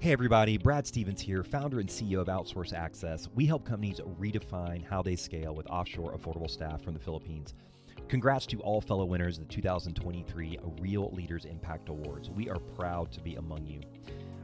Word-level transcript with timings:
Hey 0.00 0.12
everybody, 0.12 0.58
Brad 0.58 0.86
Stevens 0.86 1.20
here, 1.20 1.42
founder 1.42 1.80
and 1.80 1.88
CEO 1.88 2.20
of 2.20 2.28
Outsource 2.28 2.72
Access. 2.72 3.28
We 3.34 3.46
help 3.46 3.64
companies 3.64 3.98
redefine 4.20 4.84
how 4.84 5.02
they 5.02 5.16
scale 5.16 5.56
with 5.56 5.66
offshore 5.66 6.16
affordable 6.16 6.48
staff 6.48 6.84
from 6.84 6.94
the 6.94 7.00
Philippines. 7.00 7.54
Congrats 8.06 8.46
to 8.46 8.60
all 8.60 8.80
fellow 8.80 9.04
winners 9.04 9.38
of 9.38 9.48
the 9.48 9.52
2023 9.52 10.56
Real 10.80 11.10
Leaders 11.10 11.46
Impact 11.46 11.88
Awards. 11.88 12.30
We 12.30 12.48
are 12.48 12.60
proud 12.60 13.10
to 13.10 13.20
be 13.20 13.34
among 13.34 13.66
you. 13.66 13.80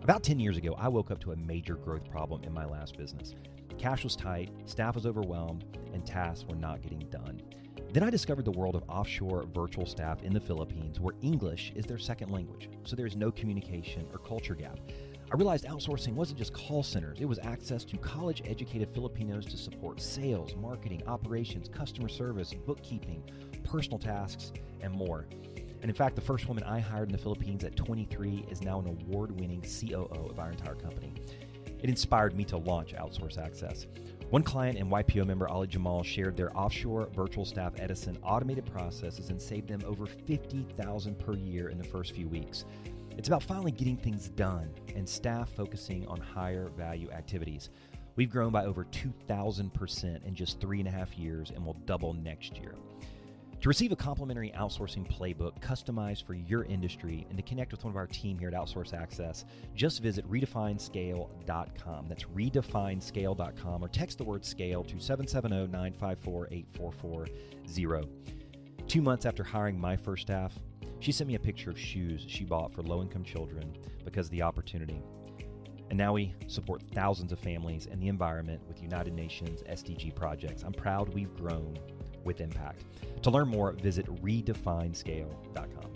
About 0.02 0.24
10 0.24 0.40
years 0.40 0.56
ago, 0.56 0.74
I 0.76 0.88
woke 0.88 1.12
up 1.12 1.20
to 1.20 1.30
a 1.30 1.36
major 1.36 1.76
growth 1.76 2.10
problem 2.10 2.42
in 2.42 2.52
my 2.52 2.64
last 2.64 2.98
business. 2.98 3.36
Cash 3.78 4.02
was 4.02 4.16
tight, 4.16 4.50
staff 4.66 4.96
was 4.96 5.06
overwhelmed, 5.06 5.78
and 5.92 6.04
tasks 6.04 6.46
were 6.48 6.56
not 6.56 6.82
getting 6.82 7.08
done. 7.10 7.40
Then 7.92 8.02
I 8.02 8.10
discovered 8.10 8.44
the 8.44 8.50
world 8.50 8.74
of 8.74 8.82
offshore 8.88 9.46
virtual 9.54 9.86
staff 9.86 10.20
in 10.24 10.34
the 10.34 10.40
Philippines 10.40 10.98
where 10.98 11.14
English 11.22 11.72
is 11.76 11.86
their 11.86 11.98
second 11.98 12.32
language, 12.32 12.68
so 12.82 12.96
there's 12.96 13.14
no 13.14 13.30
communication 13.30 14.04
or 14.12 14.18
culture 14.18 14.56
gap. 14.56 14.80
I 15.34 15.36
realized 15.36 15.64
outsourcing 15.64 16.14
wasn't 16.14 16.38
just 16.38 16.52
call 16.52 16.84
centers, 16.84 17.18
it 17.20 17.24
was 17.24 17.40
access 17.40 17.82
to 17.86 17.96
college 17.96 18.40
educated 18.46 18.88
Filipinos 18.94 19.44
to 19.46 19.56
support 19.56 20.00
sales, 20.00 20.54
marketing, 20.54 21.02
operations, 21.08 21.68
customer 21.68 22.08
service, 22.08 22.54
bookkeeping, 22.54 23.20
personal 23.64 23.98
tasks, 23.98 24.52
and 24.80 24.92
more. 24.92 25.26
And 25.82 25.90
in 25.90 25.92
fact, 25.92 26.14
the 26.14 26.22
first 26.22 26.46
woman 26.46 26.62
I 26.62 26.78
hired 26.78 27.08
in 27.08 27.12
the 27.16 27.20
Philippines 27.20 27.64
at 27.64 27.74
23 27.74 28.46
is 28.48 28.62
now 28.62 28.78
an 28.78 28.86
award 28.86 29.32
winning 29.40 29.60
COO 29.62 30.28
of 30.30 30.38
our 30.38 30.52
entire 30.52 30.76
company. 30.76 31.12
It 31.82 31.90
inspired 31.90 32.36
me 32.36 32.44
to 32.44 32.56
launch 32.56 32.94
Outsource 32.94 33.36
Access. 33.36 33.88
One 34.30 34.44
client 34.44 34.78
and 34.78 34.88
YPO 34.88 35.26
member, 35.26 35.48
Ali 35.48 35.66
Jamal, 35.66 36.04
shared 36.04 36.36
their 36.36 36.56
offshore 36.56 37.08
virtual 37.12 37.44
staff 37.44 37.72
Edison 37.80 38.18
automated 38.22 38.66
processes 38.66 39.30
and 39.30 39.42
saved 39.42 39.66
them 39.66 39.82
over 39.84 40.06
50,000 40.06 41.18
per 41.18 41.34
year 41.34 41.70
in 41.70 41.78
the 41.78 41.84
first 41.84 42.12
few 42.12 42.28
weeks. 42.28 42.66
It's 43.16 43.28
about 43.28 43.42
finally 43.42 43.72
getting 43.72 43.96
things 43.96 44.28
done 44.28 44.70
and 44.94 45.08
staff 45.08 45.48
focusing 45.50 46.06
on 46.08 46.20
higher 46.20 46.68
value 46.76 47.10
activities. 47.10 47.70
We've 48.16 48.30
grown 48.30 48.50
by 48.50 48.64
over 48.64 48.84
2,000% 48.84 50.24
in 50.24 50.34
just 50.34 50.60
three 50.60 50.78
and 50.78 50.88
a 50.88 50.90
half 50.90 51.16
years 51.18 51.50
and 51.50 51.64
will 51.64 51.76
double 51.86 52.12
next 52.12 52.58
year. 52.58 52.74
To 53.60 53.68
receive 53.68 53.92
a 53.92 53.96
complimentary 53.96 54.52
outsourcing 54.54 55.10
playbook 55.10 55.58
customized 55.60 56.26
for 56.26 56.34
your 56.34 56.64
industry 56.64 57.26
and 57.30 57.38
to 57.38 57.42
connect 57.42 57.72
with 57.72 57.82
one 57.82 57.92
of 57.92 57.96
our 57.96 58.06
team 58.06 58.38
here 58.38 58.48
at 58.48 58.54
Outsource 58.54 58.92
Access, 58.92 59.46
just 59.74 60.02
visit 60.02 60.30
redefinescale.com. 60.30 62.06
That's 62.06 62.24
redefinescale.com 62.24 63.82
or 63.82 63.88
text 63.88 64.18
the 64.18 64.24
word 64.24 64.44
scale 64.44 64.84
to 64.84 65.00
770 65.00 65.72
954 65.72 66.48
8440. 66.50 67.32
Two 68.86 69.00
months 69.00 69.24
after 69.24 69.42
hiring 69.42 69.80
my 69.80 69.96
first 69.96 70.22
staff, 70.22 70.52
she 71.04 71.12
sent 71.12 71.28
me 71.28 71.34
a 71.34 71.38
picture 71.38 71.68
of 71.68 71.78
shoes 71.78 72.24
she 72.26 72.44
bought 72.44 72.72
for 72.72 72.82
low 72.82 73.02
income 73.02 73.22
children 73.22 73.76
because 74.06 74.28
of 74.28 74.30
the 74.30 74.40
opportunity. 74.40 75.02
And 75.90 75.98
now 75.98 76.14
we 76.14 76.34
support 76.46 76.82
thousands 76.94 77.30
of 77.30 77.38
families 77.38 77.86
and 77.90 78.02
the 78.02 78.08
environment 78.08 78.62
with 78.66 78.82
United 78.82 79.12
Nations 79.12 79.62
SDG 79.68 80.14
projects. 80.14 80.62
I'm 80.62 80.72
proud 80.72 81.12
we've 81.12 81.36
grown 81.36 81.78
with 82.24 82.40
impact. 82.40 82.84
To 83.20 83.30
learn 83.30 83.48
more, 83.48 83.72
visit 83.72 84.06
redefinescale.com. 84.22 85.90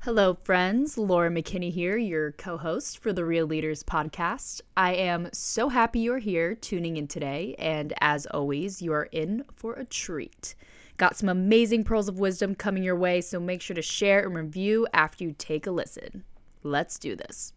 Hello, 0.00 0.36
friends. 0.42 0.98
Laura 0.98 1.30
McKinney 1.30 1.70
here, 1.70 1.96
your 1.96 2.32
co 2.32 2.58
host 2.58 2.98
for 2.98 3.12
the 3.12 3.24
Real 3.24 3.46
Leaders 3.46 3.84
podcast. 3.84 4.60
I 4.76 4.94
am 4.94 5.28
so 5.32 5.68
happy 5.68 6.00
you're 6.00 6.18
here 6.18 6.56
tuning 6.56 6.96
in 6.96 7.06
today. 7.06 7.54
And 7.60 7.94
as 8.00 8.26
always, 8.26 8.82
you 8.82 8.92
are 8.92 9.08
in 9.12 9.44
for 9.54 9.74
a 9.74 9.84
treat. 9.84 10.56
Got 10.96 11.16
some 11.16 11.28
amazing 11.28 11.82
pearls 11.84 12.08
of 12.08 12.20
wisdom 12.20 12.54
coming 12.54 12.84
your 12.84 12.96
way, 12.96 13.20
so 13.20 13.40
make 13.40 13.60
sure 13.60 13.74
to 13.74 13.82
share 13.82 14.24
and 14.24 14.34
review 14.34 14.86
after 14.92 15.24
you 15.24 15.34
take 15.36 15.66
a 15.66 15.72
listen. 15.72 16.24
Let's 16.62 16.98
do 16.98 17.16
this. 17.16 17.52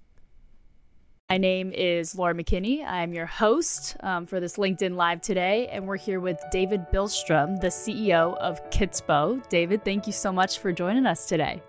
My 1.30 1.38
name 1.38 1.71
is 1.73 2.15
Laura 2.15 2.33
McKinney. 2.33 2.83
I'm 2.85 3.13
your 3.13 3.25
host 3.25 3.95
um, 3.99 4.25
for 4.25 4.39
this 4.39 4.58
LinkedIn 4.58 4.95
Live 4.95 5.21
today, 5.21 5.67
and 5.67 5.85
we're 5.85 5.97
here 5.97 6.19
with 6.19 6.41
David 6.52 6.88
Billstrom, 6.91 7.59
the 7.59 7.67
CEO 7.67 8.36
of 8.37 8.67
Kitsbow. 8.71 9.47
David, 9.49 9.86
thank 9.86 10.08
you 10.08 10.14
so 10.14 10.31
much 10.31 10.58
for 10.59 10.71
joining 10.71 11.05
us 11.05 11.27
today. 11.27 11.61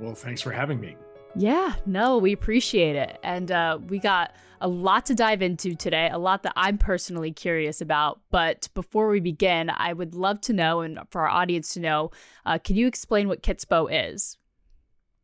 Well, 0.00 0.14
thanks 0.14 0.40
for 0.40 0.50
having 0.50 0.80
me. 0.80 0.96
Yeah, 1.36 1.74
no, 1.84 2.18
we 2.18 2.32
appreciate 2.32 2.94
it. 2.94 3.18
And 3.24 3.50
uh, 3.50 3.78
we 3.88 3.98
got 3.98 4.34
a 4.60 4.68
lot 4.68 5.06
to 5.06 5.14
dive 5.14 5.42
into 5.42 5.74
today, 5.74 6.08
a 6.10 6.18
lot 6.18 6.44
that 6.44 6.52
I'm 6.56 6.78
personally 6.78 7.32
curious 7.32 7.80
about. 7.80 8.20
But 8.30 8.68
before 8.74 9.08
we 9.08 9.20
begin, 9.20 9.68
I 9.70 9.92
would 9.92 10.14
love 10.14 10.40
to 10.42 10.52
know, 10.52 10.80
and 10.80 11.00
for 11.10 11.22
our 11.22 11.28
audience 11.28 11.74
to 11.74 11.80
know, 11.80 12.12
uh, 12.46 12.58
can 12.58 12.76
you 12.76 12.86
explain 12.86 13.26
what 13.28 13.42
Kitsbow 13.42 13.88
is? 13.90 14.38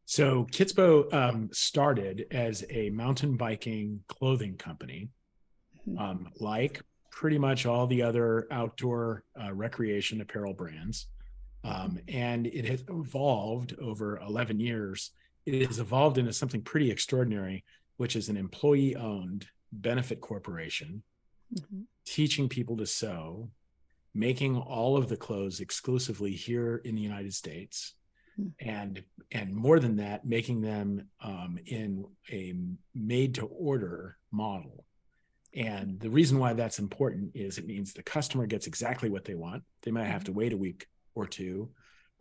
So, 0.04 0.46
Kitsbow 0.50 1.14
um, 1.14 1.48
started 1.52 2.26
as 2.32 2.64
a 2.68 2.90
mountain 2.90 3.36
biking 3.36 4.00
clothing 4.08 4.56
company, 4.56 5.10
mm-hmm. 5.88 5.98
um, 5.98 6.26
like 6.40 6.82
pretty 7.12 7.38
much 7.38 7.66
all 7.66 7.86
the 7.86 8.02
other 8.02 8.48
outdoor 8.50 9.22
uh, 9.40 9.52
recreation 9.52 10.20
apparel 10.20 10.54
brands. 10.54 11.06
Um, 11.62 11.98
and 12.08 12.46
it 12.46 12.64
has 12.64 12.82
evolved 12.88 13.76
over 13.80 14.18
11 14.18 14.58
years 14.58 15.12
it 15.54 15.66
has 15.66 15.78
evolved 15.78 16.18
into 16.18 16.32
something 16.32 16.62
pretty 16.62 16.90
extraordinary, 16.90 17.64
which 17.96 18.16
is 18.16 18.28
an 18.28 18.36
employee 18.36 18.96
owned 18.96 19.46
benefit 19.72 20.20
corporation 20.20 21.02
mm-hmm. 21.54 21.82
teaching 22.04 22.48
people 22.48 22.76
to 22.76 22.86
sew, 22.86 23.50
making 24.14 24.56
all 24.56 24.96
of 24.96 25.08
the 25.08 25.16
clothes 25.16 25.60
exclusively 25.60 26.32
here 26.32 26.80
in 26.84 26.94
the 26.94 27.02
United 27.02 27.34
States. 27.34 27.94
Mm-hmm. 28.40 28.68
And 28.68 29.04
and 29.32 29.54
more 29.54 29.78
than 29.78 29.96
that, 29.96 30.24
making 30.24 30.60
them 30.60 31.08
um, 31.22 31.58
in 31.66 32.04
a 32.32 32.54
made 32.94 33.36
to 33.36 33.46
order 33.46 34.16
model. 34.32 34.84
And 35.54 36.00
the 36.00 36.10
reason 36.10 36.38
why 36.38 36.52
that's 36.52 36.78
important 36.78 37.32
is 37.34 37.58
it 37.58 37.66
means 37.66 37.92
the 37.92 38.02
customer 38.02 38.46
gets 38.46 38.66
exactly 38.66 39.10
what 39.10 39.24
they 39.24 39.34
want. 39.34 39.62
They 39.82 39.90
might 39.90 40.06
have 40.06 40.24
to 40.24 40.32
wait 40.32 40.52
a 40.52 40.56
week 40.56 40.86
or 41.14 41.26
two, 41.26 41.70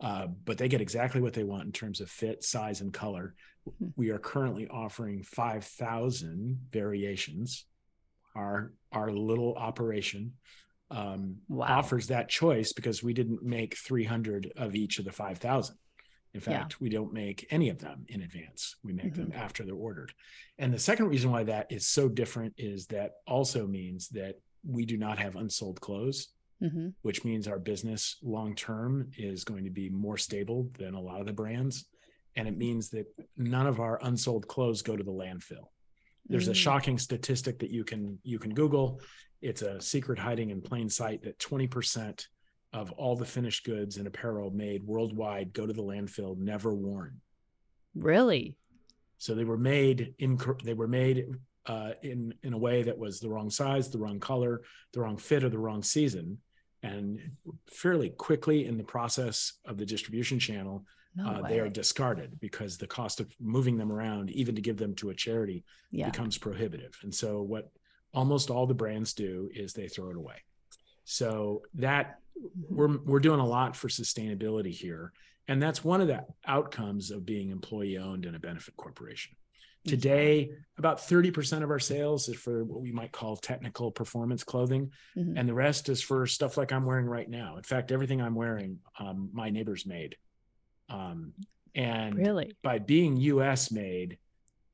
uh, 0.00 0.26
but 0.44 0.58
they 0.58 0.68
get 0.68 0.80
exactly 0.80 1.20
what 1.20 1.34
they 1.34 1.44
want 1.44 1.64
in 1.64 1.72
terms 1.72 2.00
of 2.00 2.10
fit, 2.10 2.42
size, 2.42 2.80
and 2.80 2.92
color. 2.92 3.34
Mm-hmm. 3.68 3.88
We 3.96 4.10
are 4.10 4.18
currently 4.18 4.66
offering 4.68 5.22
5,000 5.22 6.58
variations. 6.70 7.66
Our 8.34 8.72
our 8.92 9.10
little 9.10 9.54
operation 9.56 10.34
um, 10.90 11.38
wow. 11.48 11.66
offers 11.66 12.08
that 12.08 12.28
choice 12.28 12.72
because 12.72 13.02
we 13.02 13.12
didn't 13.12 13.42
make 13.42 13.76
300 13.76 14.52
of 14.56 14.74
each 14.74 14.98
of 14.98 15.04
the 15.04 15.12
5,000. 15.12 15.76
In 16.32 16.40
fact, 16.40 16.72
yeah. 16.72 16.76
we 16.80 16.88
don't 16.88 17.12
make 17.12 17.46
any 17.50 17.70
of 17.70 17.78
them 17.78 18.04
in 18.08 18.22
advance. 18.22 18.76
We 18.84 18.92
make 18.92 19.14
mm-hmm. 19.14 19.30
them 19.30 19.32
after 19.34 19.64
they're 19.64 19.74
ordered. 19.74 20.12
And 20.58 20.72
the 20.72 20.78
second 20.78 21.08
reason 21.08 21.30
why 21.30 21.44
that 21.44 21.66
is 21.70 21.88
so 21.88 22.08
different 22.08 22.54
is 22.56 22.86
that 22.86 23.12
also 23.26 23.66
means 23.66 24.08
that 24.10 24.36
we 24.64 24.86
do 24.86 24.96
not 24.96 25.18
have 25.18 25.36
unsold 25.36 25.80
clothes 25.80 26.28
mm-hmm. 26.62 26.88
which 27.02 27.24
means 27.24 27.48
our 27.48 27.58
business 27.58 28.16
long 28.22 28.54
term 28.54 29.10
is 29.16 29.44
going 29.44 29.64
to 29.64 29.70
be 29.70 29.88
more 29.88 30.16
stable 30.16 30.70
than 30.78 30.94
a 30.94 31.00
lot 31.00 31.20
of 31.20 31.26
the 31.26 31.32
brands. 31.32 31.86
And 32.36 32.46
it 32.46 32.56
means 32.56 32.90
that 32.90 33.06
none 33.36 33.66
of 33.66 33.80
our 33.80 33.98
unsold 34.02 34.46
clothes 34.46 34.82
go 34.82 34.96
to 34.96 35.02
the 35.02 35.10
landfill. 35.10 35.68
There's 36.28 36.44
mm-hmm. 36.44 36.52
a 36.52 36.54
mm. 36.54 36.58
shocking 36.58 36.98
statistic 36.98 37.58
that 37.60 37.70
you 37.70 37.84
can 37.84 38.18
you 38.22 38.38
can 38.38 38.54
Google. 38.54 39.00
It's 39.42 39.62
a 39.62 39.80
secret 39.80 40.18
hiding 40.18 40.50
in 40.50 40.60
plain 40.60 40.88
sight 40.88 41.22
that 41.22 41.38
20% 41.38 42.26
of 42.72 42.92
all 42.92 43.16
the 43.16 43.24
finished 43.24 43.64
goods 43.64 43.96
and 43.96 44.06
apparel 44.06 44.50
made 44.50 44.84
worldwide 44.84 45.52
go 45.52 45.66
to 45.66 45.72
the 45.72 45.82
landfill 45.82 46.38
never 46.38 46.74
worn. 46.74 47.20
Really? 47.94 48.56
So 49.18 49.34
they 49.34 49.44
were 49.44 49.58
made 49.58 50.14
in 50.18 50.38
they 50.64 50.74
were 50.74 50.88
made 50.88 51.26
uh, 51.66 51.92
in 52.02 52.34
in 52.42 52.52
a 52.52 52.58
way 52.58 52.82
that 52.84 52.98
was 52.98 53.20
the 53.20 53.28
wrong 53.28 53.50
size, 53.50 53.90
the 53.90 53.98
wrong 53.98 54.20
color, 54.20 54.62
the 54.92 55.00
wrong 55.00 55.16
fit, 55.16 55.44
or 55.44 55.48
the 55.48 55.58
wrong 55.58 55.82
season, 55.82 56.38
and 56.82 57.18
fairly 57.70 58.10
quickly 58.10 58.66
in 58.66 58.78
the 58.78 58.84
process 58.84 59.54
of 59.66 59.76
the 59.76 59.86
distribution 59.86 60.38
channel 60.38 60.84
no 61.16 61.26
uh, 61.26 61.48
they 61.48 61.58
are 61.58 61.68
discarded 61.68 62.38
because 62.40 62.78
the 62.78 62.86
cost 62.86 63.20
of 63.20 63.32
moving 63.40 63.76
them 63.76 63.90
around 63.90 64.30
even 64.30 64.54
to 64.54 64.60
give 64.60 64.76
them 64.76 64.94
to 64.96 65.10
a 65.10 65.14
charity 65.14 65.64
yeah. 65.90 66.08
becomes 66.08 66.38
prohibitive. 66.38 66.96
And 67.02 67.14
so 67.14 67.42
what 67.42 67.70
almost 68.14 68.50
all 68.50 68.66
the 68.66 68.74
brands 68.74 69.12
do 69.12 69.50
is 69.52 69.72
they 69.72 69.88
throw 69.88 70.10
it 70.10 70.16
away. 70.16 70.36
So 71.04 71.62
that 71.74 72.20
we're 72.68 72.96
we're 72.98 73.20
doing 73.20 73.40
a 73.40 73.46
lot 73.46 73.74
for 73.74 73.88
sustainability 73.88 74.70
here. 74.70 75.12
And 75.48 75.60
that's 75.60 75.82
one 75.82 76.00
of 76.00 76.06
the 76.06 76.24
outcomes 76.46 77.10
of 77.10 77.26
being 77.26 77.50
employee 77.50 77.98
owned 77.98 78.24
in 78.24 78.36
a 78.36 78.38
benefit 78.38 78.76
corporation 78.76 79.34
Today, 79.86 80.50
about 80.76 80.98
30% 80.98 81.62
of 81.62 81.70
our 81.70 81.78
sales 81.78 82.28
is 82.28 82.36
for 82.36 82.64
what 82.64 82.80
we 82.80 82.92
might 82.92 83.12
call 83.12 83.36
technical 83.36 83.90
performance 83.90 84.44
clothing. 84.44 84.92
Mm-hmm. 85.16 85.36
And 85.36 85.48
the 85.48 85.54
rest 85.54 85.88
is 85.88 86.02
for 86.02 86.26
stuff 86.26 86.56
like 86.56 86.72
I'm 86.72 86.84
wearing 86.84 87.06
right 87.06 87.28
now. 87.28 87.56
In 87.56 87.62
fact, 87.62 87.90
everything 87.90 88.20
I'm 88.20 88.34
wearing, 88.34 88.78
um, 88.98 89.30
my 89.32 89.50
neighbors 89.50 89.86
made. 89.86 90.16
Um, 90.88 91.32
and 91.74 92.16
really? 92.16 92.56
by 92.62 92.78
being 92.78 93.16
US 93.16 93.70
made, 93.70 94.18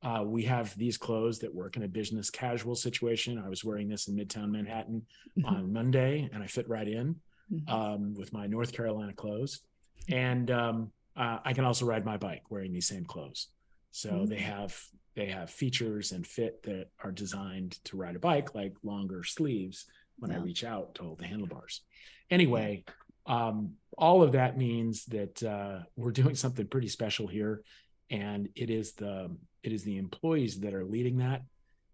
uh, 0.03 0.23
we 0.25 0.43
have 0.43 0.77
these 0.77 0.97
clothes 0.97 1.39
that 1.39 1.53
work 1.53 1.75
in 1.75 1.83
a 1.83 1.87
business 1.87 2.29
casual 2.29 2.75
situation. 2.75 3.41
I 3.43 3.49
was 3.49 3.63
wearing 3.63 3.87
this 3.87 4.07
in 4.07 4.15
Midtown 4.15 4.51
Manhattan 4.51 5.05
mm-hmm. 5.37 5.45
on 5.45 5.73
Monday, 5.73 6.29
and 6.33 6.43
I 6.43 6.47
fit 6.47 6.67
right 6.69 6.87
in 6.87 7.15
mm-hmm. 7.51 7.73
um, 7.73 8.13
with 8.13 8.33
my 8.33 8.47
North 8.47 8.73
Carolina 8.73 9.13
clothes. 9.13 9.61
And 10.09 10.49
um, 10.51 10.91
uh, 11.15 11.39
I 11.43 11.53
can 11.53 11.65
also 11.65 11.85
ride 11.85 12.05
my 12.05 12.17
bike 12.17 12.43
wearing 12.49 12.71
these 12.71 12.87
same 12.87 13.05
clothes. 13.05 13.47
So 13.91 14.09
mm-hmm. 14.11 14.25
they 14.25 14.39
have 14.39 14.79
they 15.15 15.25
have 15.27 15.49
features 15.49 16.11
and 16.11 16.25
fit 16.25 16.61
that 16.63 16.89
are 17.03 17.11
designed 17.11 17.83
to 17.85 17.97
ride 17.97 18.15
a 18.15 18.19
bike, 18.19 18.53
like 18.53 18.73
longer 18.83 19.23
sleeves 19.23 19.87
when 20.19 20.31
yeah. 20.31 20.37
I 20.37 20.41
reach 20.41 20.63
out 20.63 20.95
to 20.95 21.03
hold 21.03 21.19
the 21.19 21.25
handlebars. 21.25 21.81
Anyway, 22.29 22.83
um, 23.25 23.73
all 23.97 24.21
of 24.21 24.33
that 24.33 24.57
means 24.57 25.05
that 25.05 25.41
uh, 25.43 25.79
we're 25.95 26.11
doing 26.11 26.35
something 26.43 26.67
pretty 26.67 26.87
special 26.87 27.27
here, 27.27 27.63
and 28.09 28.49
it 28.55 28.69
is 28.69 28.93
the 28.93 29.35
it 29.63 29.73
is 29.73 29.83
the 29.83 29.97
employees 29.97 30.59
that 30.61 30.73
are 30.73 30.85
leading 30.85 31.17
that, 31.17 31.41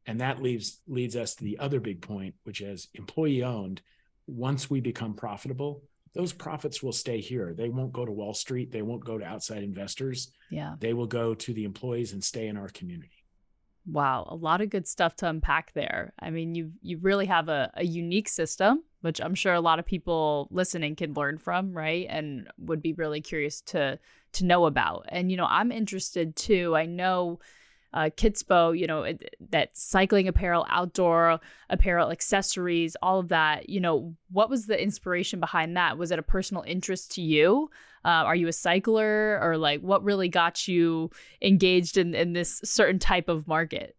and 0.06 0.22
that 0.22 0.42
leaves 0.42 0.82
leads 0.88 1.16
us 1.16 1.36
to 1.36 1.44
the 1.44 1.60
other 1.60 1.80
big 1.80 2.02
point, 2.02 2.36
which 2.44 2.62
is 2.62 2.90
employee 2.94 3.44
owned. 3.44 3.82
Once 4.28 4.70
we 4.70 4.80
become 4.80 5.14
profitable, 5.14 5.84
those 6.14 6.34
profits 6.34 6.84
will 6.84 6.92
stay 6.92 7.20
here. 7.20 7.54
They 7.54 7.70
won't 7.70 7.92
go 7.92 8.06
to 8.06 8.12
Wall 8.12 8.34
Street. 8.34 8.72
They 8.72 8.82
won't 8.82 9.04
go 9.04 9.18
to 9.18 9.26
outside 9.26 9.64
investors. 9.64 10.32
Yeah. 10.52 10.76
They 10.80 10.94
will 10.94 11.08
go 11.08 11.34
to 11.34 11.54
the 11.54 11.64
employees 11.64 12.14
and 12.14 12.24
stay 12.24 12.48
in 12.48 12.58
our 12.58 12.70
community. 12.70 13.24
Wow, 13.86 14.28
a 14.30 14.36
lot 14.36 14.62
of 14.62 14.70
good 14.70 14.88
stuff 14.88 15.16
to 15.18 15.28
unpack 15.28 15.74
there. 15.74 16.14
I 16.18 16.30
mean, 16.30 16.56
you 16.56 16.72
you 16.82 17.00
really 17.00 17.26
have 17.26 17.50
a, 17.50 17.70
a 17.74 17.84
unique 17.84 18.30
system, 18.30 18.84
which 19.02 19.20
I'm 19.20 19.36
sure 19.36 19.54
a 19.54 19.60
lot 19.60 19.78
of 19.78 19.86
people 19.86 20.48
listening 20.52 20.96
can 20.96 21.14
learn 21.14 21.38
from, 21.38 21.74
right? 21.74 22.08
And 22.10 22.48
would 22.58 22.82
be 22.82 22.94
really 22.94 23.20
curious 23.20 23.60
to 23.62 24.00
to 24.34 24.46
know 24.46 24.68
about. 24.68 25.08
And 25.10 25.30
you 25.30 25.36
know, 25.36 25.48
I'm 25.50 25.70
interested 25.70 26.38
too. 26.38 26.78
I 26.78 26.86
know 26.86 27.40
uh, 27.94 28.10
Kitsbow, 28.16 28.78
you 28.78 28.88
know, 28.88 29.14
that 29.52 29.76
cycling 29.78 30.28
apparel, 30.28 30.66
outdoor 30.70 31.40
apparel, 31.70 32.12
accessories, 32.12 32.96
all 33.02 33.20
of 33.20 33.30
that. 33.30 33.70
You 33.70 33.80
know, 33.80 34.16
what 34.32 34.50
was 34.50 34.66
the 34.66 34.82
inspiration 34.82 35.40
behind 35.40 35.78
that? 35.78 35.98
Was 35.98 36.12
it 36.12 36.20
a 36.20 36.24
personal 36.24 36.64
interest 36.66 37.12
to 37.14 37.22
you? 37.22 37.70
Uh, 38.06 38.10
are 38.26 38.36
you 38.36 38.48
a 38.48 38.54
cycler, 38.54 39.40
or 39.42 39.58
like 39.58 39.82
what 39.82 40.04
really 40.04 40.28
got 40.28 40.68
you 40.68 41.10
engaged 41.42 41.98
in 41.98 42.14
in 42.14 42.34
this 42.34 42.60
certain 42.64 43.00
type 43.00 43.30
of 43.30 43.48
market? 43.48 43.96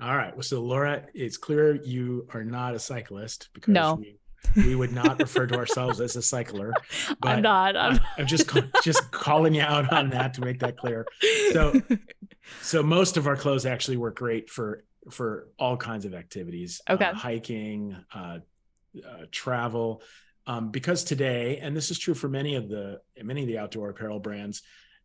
All 0.00 0.16
right. 0.16 0.32
Well, 0.34 0.42
so 0.42 0.62
Laura, 0.62 1.04
it's 1.14 1.36
clear 1.36 1.74
you 1.74 2.26
are 2.32 2.44
not 2.44 2.74
a 2.74 2.78
cyclist 2.78 3.48
because 3.52 3.72
no. 3.72 3.94
we 3.94 4.18
we 4.56 4.74
would 4.74 4.92
not 4.92 5.18
refer 5.18 5.46
to 5.46 5.56
ourselves 5.56 6.00
as 6.00 6.16
a 6.16 6.22
cycler. 6.22 6.72
But 7.20 7.28
I'm 7.28 7.42
not. 7.42 7.76
I'm, 7.76 7.98
I'm 8.16 8.26
just 8.26 8.50
just 8.82 9.10
calling 9.10 9.54
you 9.54 9.62
out 9.62 9.92
on 9.92 10.10
that 10.10 10.34
to 10.34 10.40
make 10.40 10.60
that 10.60 10.76
clear. 10.76 11.06
So, 11.52 11.80
so 12.62 12.82
most 12.82 13.16
of 13.16 13.26
our 13.26 13.36
clothes 13.36 13.66
actually 13.66 13.96
work 13.96 14.16
great 14.16 14.50
for 14.50 14.84
for 15.10 15.48
all 15.58 15.76
kinds 15.76 16.04
of 16.04 16.14
activities. 16.14 16.80
Okay. 16.88 17.04
Uh, 17.04 17.14
hiking, 17.14 17.96
uh, 18.14 18.38
uh, 19.06 19.24
travel. 19.30 20.02
Um, 20.46 20.70
because 20.70 21.04
today, 21.04 21.58
and 21.58 21.76
this 21.76 21.90
is 21.90 21.98
true 21.98 22.14
for 22.14 22.28
many 22.28 22.54
of 22.54 22.68
the 22.68 23.00
many 23.22 23.42
of 23.42 23.48
the 23.48 23.58
outdoor 23.58 23.90
apparel 23.90 24.20
brands, 24.20 24.62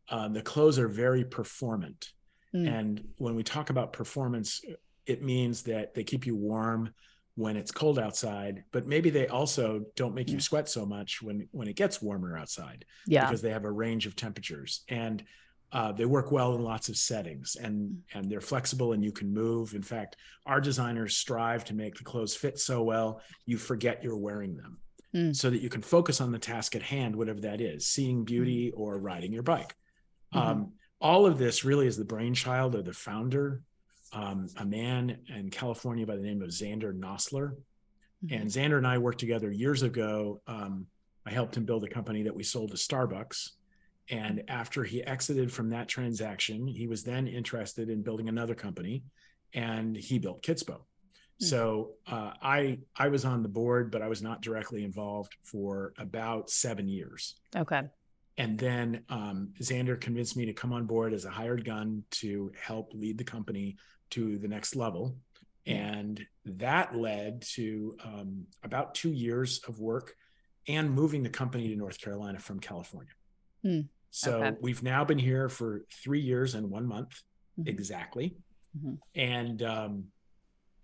uh, 0.10 0.28
the 0.28 0.42
clothes 0.42 0.80
are 0.80 0.88
very 0.88 1.24
performant. 1.24 2.12
Mm. 2.54 2.68
And 2.68 3.08
when 3.18 3.36
we 3.36 3.44
talk 3.44 3.70
about 3.70 3.94
performance, 3.94 4.62
it 5.06 5.24
means 5.24 5.64
that 5.64 5.94
they 5.94 6.04
keep 6.04 6.26
you 6.26 6.36
warm 6.36 6.94
when 7.36 7.58
it's 7.58 7.72
cold 7.72 7.98
outside, 7.98 8.64
but 8.72 8.86
maybe 8.86 9.10
they 9.10 9.28
also 9.28 9.86
don't 9.96 10.14
make 10.14 10.30
you 10.30 10.40
sweat 10.40 10.70
so 10.70 10.86
much 10.86 11.22
when 11.22 11.48
when 11.52 11.68
it 11.68 11.76
gets 11.76 12.02
warmer 12.02 12.38
outside. 12.38 12.86
Yeah. 13.08 13.26
Because 13.26 13.42
they 13.42 13.50
have 13.50 13.66
a 13.66 13.72
range 13.72 14.06
of 14.06 14.16
temperatures 14.16 14.84
and 14.88 15.24
uh, 15.72 15.92
they 15.92 16.06
work 16.06 16.32
well 16.32 16.54
in 16.54 16.62
lots 16.62 16.90
of 16.90 16.98
settings 16.98 17.56
and 17.56 17.90
mm. 17.90 17.98
and 18.14 18.30
they're 18.30 18.42
flexible 18.42 18.94
and 18.94 19.04
you 19.04 19.12
can 19.12 19.34
move. 19.34 19.74
In 19.74 19.82
fact, 19.82 20.16
our 20.46 20.62
designers 20.62 21.18
strive 21.18 21.66
to 21.66 21.74
make 21.74 21.96
the 21.96 22.04
clothes 22.04 22.36
fit 22.36 22.60
so 22.60 22.84
well 22.84 23.22
you 23.46 23.58
forget 23.58 24.04
you're 24.04 24.18
wearing 24.18 24.56
them. 24.56 24.78
Mm. 25.16 25.36
So 25.36 25.50
that 25.50 25.62
you 25.62 25.70
can 25.70 25.82
focus 25.82 26.22
on 26.22 26.32
the 26.32 26.40
task 26.40 26.76
at 26.76 26.82
hand, 26.84 27.16
whatever 27.16 27.42
that 27.42 27.62
is, 27.62 27.88
seeing 27.88 28.24
beauty 28.24 28.72
mm. 28.72 28.80
or 28.80 29.00
riding 29.00 29.34
your 29.34 29.44
bike. 29.44 29.76
Mm-hmm. 30.34 30.48
Um, 30.48 30.74
all 31.02 31.26
of 31.26 31.38
this 31.38 31.66
really 31.66 31.88
is 31.88 31.98
the 31.98 32.06
brainchild 32.06 32.76
of 32.76 32.86
the 32.86 32.94
founder 32.94 33.62
um, 34.14 34.48
a 34.58 34.66
man 34.66 35.18
in 35.28 35.50
California 35.50 36.06
by 36.06 36.16
the 36.16 36.22
name 36.22 36.42
of 36.42 36.50
Xander 36.50 36.98
Nosler. 36.98 37.56
Mm-hmm. 38.24 38.36
And 38.36 38.50
Xander 38.50 38.78
and 38.78 38.88
I 38.88 38.98
worked 38.98 39.20
together 39.20 39.52
years 39.52 39.82
ago. 39.82 40.42
Um, 40.48 40.86
I 41.26 41.32
helped 41.32 41.58
him 41.58 41.66
build 41.66 41.84
a 41.84 41.90
company 41.90 42.24
that 42.24 42.36
we 42.36 42.44
sold 42.44 42.72
to 42.72 42.78
Starbucks. 42.78 43.52
And 44.10 44.44
after 44.48 44.84
he 44.84 45.04
exited 45.04 45.52
from 45.52 45.70
that 45.70 45.88
transaction, 45.88 46.68
he 46.68 46.88
was 46.88 47.04
then 47.04 47.28
interested 47.28 47.90
in 47.90 48.02
building 48.02 48.30
another 48.30 48.56
company 48.56 49.04
and 49.54 49.96
he 49.96 50.20
built 50.20 50.44
Kitsbow. 50.44 50.80
Mm-hmm. 50.80 51.46
So 51.46 51.92
uh, 52.08 52.34
I 52.42 52.80
I 52.96 53.08
was 53.08 53.26
on 53.26 53.44
the 53.44 53.50
board, 53.50 53.92
but 53.92 54.02
I 54.02 54.08
was 54.08 54.22
not 54.22 54.42
directly 54.42 54.84
involved 54.84 55.36
for 55.42 55.94
about 55.98 56.50
seven 56.50 56.88
years. 56.88 57.36
Okay. 57.56 57.82
And 58.38 58.58
then 58.58 59.04
um, 59.10 59.50
Xander 59.60 60.00
convinced 60.00 60.36
me 60.36 60.46
to 60.46 60.54
come 60.54 60.74
on 60.74 60.86
board 60.86 61.14
as 61.14 61.26
a 61.26 61.30
hired 61.30 61.64
gun 61.64 62.04
to 62.12 62.52
help 62.60 62.92
lead 62.94 63.18
the 63.18 63.24
company 63.24 63.78
to 64.14 64.38
the 64.38 64.48
next 64.48 64.76
level. 64.76 65.16
And 65.66 66.26
that 66.46 66.96
led 66.96 67.42
to 67.54 67.96
um, 68.04 68.46
about 68.64 68.96
two 68.96 69.12
years 69.12 69.62
of 69.68 69.80
work 69.80 70.16
and 70.68 70.92
moving 70.92 71.24
the 71.24 71.30
company 71.30 71.70
to 71.70 71.76
North 71.76 72.00
Carolina 72.02 72.40
from 72.40 72.60
California. 72.60 73.14
Mm, 73.66 73.88
so 74.10 74.44
okay. 74.44 74.58
we've 74.62 74.84
now 74.84 75.06
been 75.06 75.20
here 75.20 75.48
for 75.50 75.86
three 76.04 76.20
years 76.20 76.54
and 76.54 76.70
one 76.70 76.86
month 76.86 77.22
mm-hmm. 77.60 77.70
exactly. 77.70 78.36
Mm-hmm. 78.78 78.96
And 79.16 79.64
um, 79.64 80.06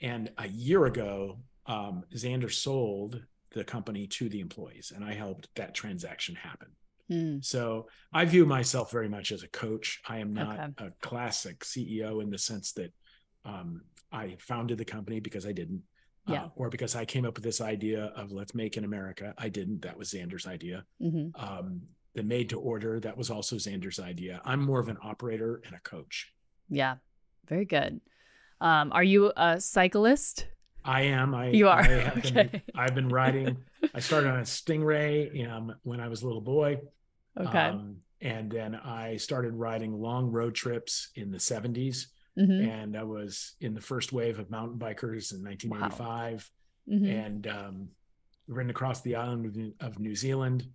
and 0.02 0.32
a 0.38 0.48
year 0.48 0.86
ago, 0.86 1.40
um, 1.66 2.04
Xander 2.16 2.52
sold 2.52 3.22
the 3.52 3.64
company 3.64 4.08
to 4.08 4.30
the 4.30 4.40
employees, 4.40 4.94
and 4.96 5.04
I 5.04 5.14
helped 5.14 5.50
that 5.56 5.74
transaction 5.74 6.36
happen. 6.36 6.70
Mm. 7.12 7.44
So 7.44 7.88
I 8.14 8.26
view 8.26 8.46
myself 8.46 8.92
very 8.92 9.10
much 9.10 9.32
as 9.32 9.44
a 9.44 9.48
coach. 9.48 10.00
I 10.08 10.20
am 10.20 10.34
not 10.34 10.60
okay. 10.60 10.86
a 10.86 10.92
classic 11.02 11.60
CEO 11.62 12.22
in 12.22 12.30
the 12.30 12.38
sense 12.38 12.72
that 12.74 12.94
um, 13.46 13.82
I 14.12 14.38
founded 14.40 14.78
the 14.78 14.86
company 14.86 15.20
because 15.20 15.46
I 15.46 15.52
didn't, 15.52 15.84
uh, 16.28 16.34
yeah. 16.34 16.44
uh, 16.44 16.50
or 16.56 16.70
because 16.70 16.96
I 16.96 17.06
came 17.06 17.26
up 17.26 17.36
with 17.36 17.44
this 17.44 17.62
idea 17.62 18.06
of 18.16 18.32
let's 18.32 18.56
make 18.56 18.78
in 18.78 18.84
America. 18.84 19.34
I 19.38 19.50
didn't. 19.50 19.82
That 19.84 19.98
was 19.98 20.12
Xander's 20.12 20.48
idea. 20.48 20.86
Mm-hmm. 21.02 21.42
Um, 21.42 21.82
the 22.16 22.24
made 22.24 22.50
to 22.50 22.60
order 22.60 23.00
that 23.00 23.18
was 23.18 23.30
also 23.30 23.56
Xander's 23.56 24.00
idea. 24.00 24.42
I'm 24.44 24.62
more 24.62 24.80
of 24.80 24.90
an 24.90 24.98
operator 25.04 25.62
and 25.66 25.76
a 25.76 25.80
coach. 25.80 26.34
Yeah, 26.70 26.96
very 27.48 27.66
good. 27.66 28.02
Um, 28.62 28.92
are 28.92 29.04
you 29.04 29.32
a 29.38 29.62
cyclist? 29.62 30.48
I 30.84 31.04
am. 31.04 31.36
I 31.36 31.50
you 31.50 31.68
are. 31.68 31.80
I 31.80 31.88
have 31.88 32.18
okay. 32.18 32.44
been, 32.44 32.62
I've 32.76 32.96
been 32.96 33.10
riding. 33.10 33.58
I 33.94 34.00
started 34.00 34.30
on 34.30 34.40
a 34.40 34.44
Stingray 34.44 35.50
um, 35.50 35.76
when 35.84 36.00
I 36.00 36.08
was 36.08 36.24
a 36.24 36.28
little 36.28 36.42
boy. 36.42 36.80
Okay. 37.40 37.58
Um, 37.58 37.98
and 38.22 38.52
then 38.52 38.76
I 38.76 39.18
started 39.18 39.54
riding 39.54 39.94
long 39.94 40.32
road 40.32 40.56
trips 40.56 41.10
in 41.16 41.32
the 41.32 41.38
70s. 41.38 42.08
Mm-hmm. 42.40 42.70
And 42.70 42.98
I 42.98 43.04
was 43.04 43.56
in 43.60 43.74
the 43.74 43.82
first 43.82 44.14
wave 44.14 44.40
of 44.40 44.50
mountain 44.50 44.80
bikers 44.80 45.34
in 45.34 45.44
1985 45.44 46.52
wow. 46.88 46.96
mm-hmm. 46.96 47.06
and 47.06 47.48
um, 47.48 47.90
ridden 48.48 48.70
across 48.70 49.02
the 49.02 49.16
island 49.16 49.74
of 49.80 50.00
New 50.00 50.16
Zealand. 50.16 50.66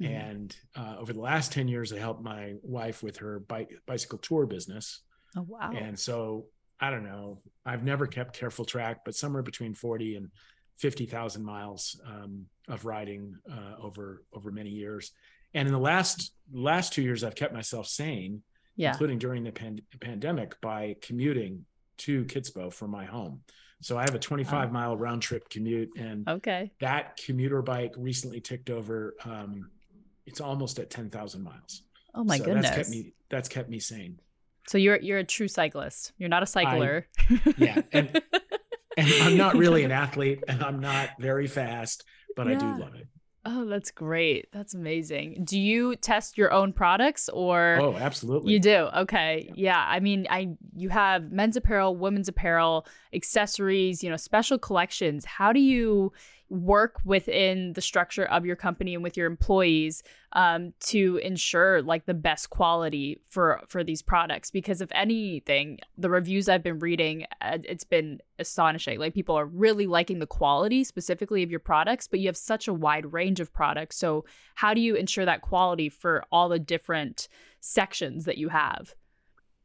Mm-hmm. 0.00 0.12
And 0.12 0.56
uh, 0.76 0.96
over 0.98 1.12
the 1.12 1.20
last 1.20 1.52
10 1.52 1.68
years, 1.68 1.92
I 1.92 1.98
helped 1.98 2.22
my 2.22 2.54
wife 2.62 3.02
with 3.02 3.18
her 3.18 3.40
bike, 3.40 3.72
bicycle 3.86 4.18
tour 4.18 4.44
business. 4.44 5.00
Oh, 5.36 5.46
wow. 5.48 5.72
And 5.74 5.98
so 5.98 6.46
I 6.80 6.90
don't 6.90 7.04
know, 7.04 7.40
I've 7.64 7.84
never 7.84 8.06
kept 8.06 8.36
careful 8.36 8.64
track, 8.64 9.04
but 9.04 9.14
somewhere 9.14 9.42
between 9.42 9.74
40 9.74 10.16
and 10.16 10.28
50,000 10.78 11.44
miles 11.44 12.00
um, 12.06 12.46
of 12.68 12.84
riding 12.84 13.36
uh, 13.50 13.80
over 13.80 14.24
over 14.32 14.50
many 14.50 14.70
years. 14.70 15.12
And 15.54 15.68
in 15.68 15.72
the 15.72 15.80
last 15.80 16.32
last 16.52 16.92
two 16.92 17.02
years, 17.02 17.22
I've 17.22 17.36
kept 17.36 17.54
myself 17.54 17.86
sane 17.86 18.42
yeah. 18.76 18.92
including 18.92 19.18
during 19.18 19.44
the 19.44 19.52
pan- 19.52 19.82
pandemic, 20.00 20.60
by 20.60 20.96
commuting 21.00 21.64
to 21.98 22.24
Kitsbow 22.24 22.72
from 22.72 22.90
my 22.90 23.04
home. 23.04 23.42
So 23.80 23.98
I 23.98 24.02
have 24.02 24.14
a 24.14 24.18
25 24.18 24.68
oh. 24.68 24.72
mile 24.72 24.96
round 24.96 25.22
trip 25.22 25.48
commute, 25.48 25.90
and 25.98 26.28
okay, 26.28 26.72
that 26.80 27.18
commuter 27.24 27.60
bike 27.60 27.92
recently 27.96 28.40
ticked 28.40 28.70
over. 28.70 29.14
Um, 29.24 29.70
it's 30.26 30.40
almost 30.40 30.78
at 30.78 30.88
10,000 30.88 31.42
miles. 31.42 31.82
Oh 32.14 32.24
my 32.24 32.38
so 32.38 32.44
goodness! 32.44 32.66
That's 32.66 32.76
kept 32.76 32.88
me. 32.88 33.12
That's 33.28 33.48
kept 33.48 33.68
me 33.68 33.78
sane. 33.80 34.20
So 34.68 34.78
you're 34.78 34.98
you're 35.00 35.18
a 35.18 35.24
true 35.24 35.48
cyclist. 35.48 36.12
You're 36.16 36.28
not 36.28 36.42
a 36.42 36.46
cycler. 36.46 37.06
I, 37.28 37.54
yeah, 37.58 37.82
and, 37.92 38.22
and 38.96 39.12
I'm 39.22 39.36
not 39.36 39.56
really 39.56 39.84
an 39.84 39.92
athlete, 40.04 40.42
and 40.48 40.62
I'm 40.62 40.80
not 40.80 41.10
very 41.18 41.46
fast, 41.46 42.04
but 42.36 42.46
yeah. 42.46 42.56
I 42.56 42.58
do 42.58 42.82
love 42.82 42.94
it. 42.94 43.06
Oh, 43.46 43.66
that's 43.66 43.90
great. 43.90 44.48
That's 44.52 44.72
amazing. 44.72 45.44
Do 45.44 45.58
you 45.58 45.96
test 45.96 46.38
your 46.38 46.50
own 46.52 46.72
products 46.72 47.28
or 47.28 47.78
Oh, 47.80 47.94
absolutely. 47.94 48.54
You 48.54 48.58
do. 48.60 48.88
Okay. 48.96 49.50
Yeah. 49.54 49.84
I 49.86 50.00
mean, 50.00 50.26
I 50.30 50.56
you 50.74 50.88
have 50.88 51.30
men's 51.30 51.56
apparel, 51.56 51.94
women's 51.94 52.28
apparel, 52.28 52.86
accessories, 53.12 54.02
you 54.02 54.08
know, 54.08 54.16
special 54.16 54.58
collections. 54.58 55.24
How 55.26 55.52
do 55.52 55.60
you 55.60 56.12
work 56.48 57.00
within 57.04 57.72
the 57.72 57.80
structure 57.80 58.24
of 58.26 58.44
your 58.44 58.56
company 58.56 58.94
and 58.94 59.02
with 59.02 59.16
your 59.16 59.26
employees 59.26 60.02
um, 60.34 60.72
to 60.78 61.18
ensure 61.22 61.80
like 61.82 62.06
the 62.06 62.14
best 62.14 62.50
quality 62.50 63.20
for 63.28 63.62
for 63.66 63.82
these 63.82 64.02
products. 64.02 64.50
Because 64.50 64.80
if 64.80 64.90
anything 64.92 65.78
the 65.96 66.10
reviews 66.10 66.48
i've 66.48 66.62
been 66.62 66.78
reading 66.78 67.24
uh, 67.40 67.58
it's 67.64 67.84
been 67.84 68.20
astonishing. 68.38 68.98
Like 68.98 69.14
people 69.14 69.36
are 69.36 69.46
really 69.46 69.86
liking 69.86 70.18
the 70.18 70.26
quality 70.26 70.84
specifically 70.84 71.42
of 71.42 71.50
your 71.50 71.60
products 71.60 72.06
but 72.06 72.20
you 72.20 72.28
have 72.28 72.36
such 72.36 72.68
a 72.68 72.74
wide 72.74 73.12
range 73.12 73.40
of 73.40 73.52
products. 73.52 73.96
So 73.96 74.24
how 74.54 74.74
do 74.74 74.80
you 74.80 74.94
ensure 74.94 75.24
that 75.24 75.40
quality 75.40 75.88
for 75.88 76.24
all 76.30 76.48
the 76.48 76.58
different 76.58 77.28
sections 77.60 78.26
that 78.26 78.38
you 78.38 78.50
have? 78.50 78.94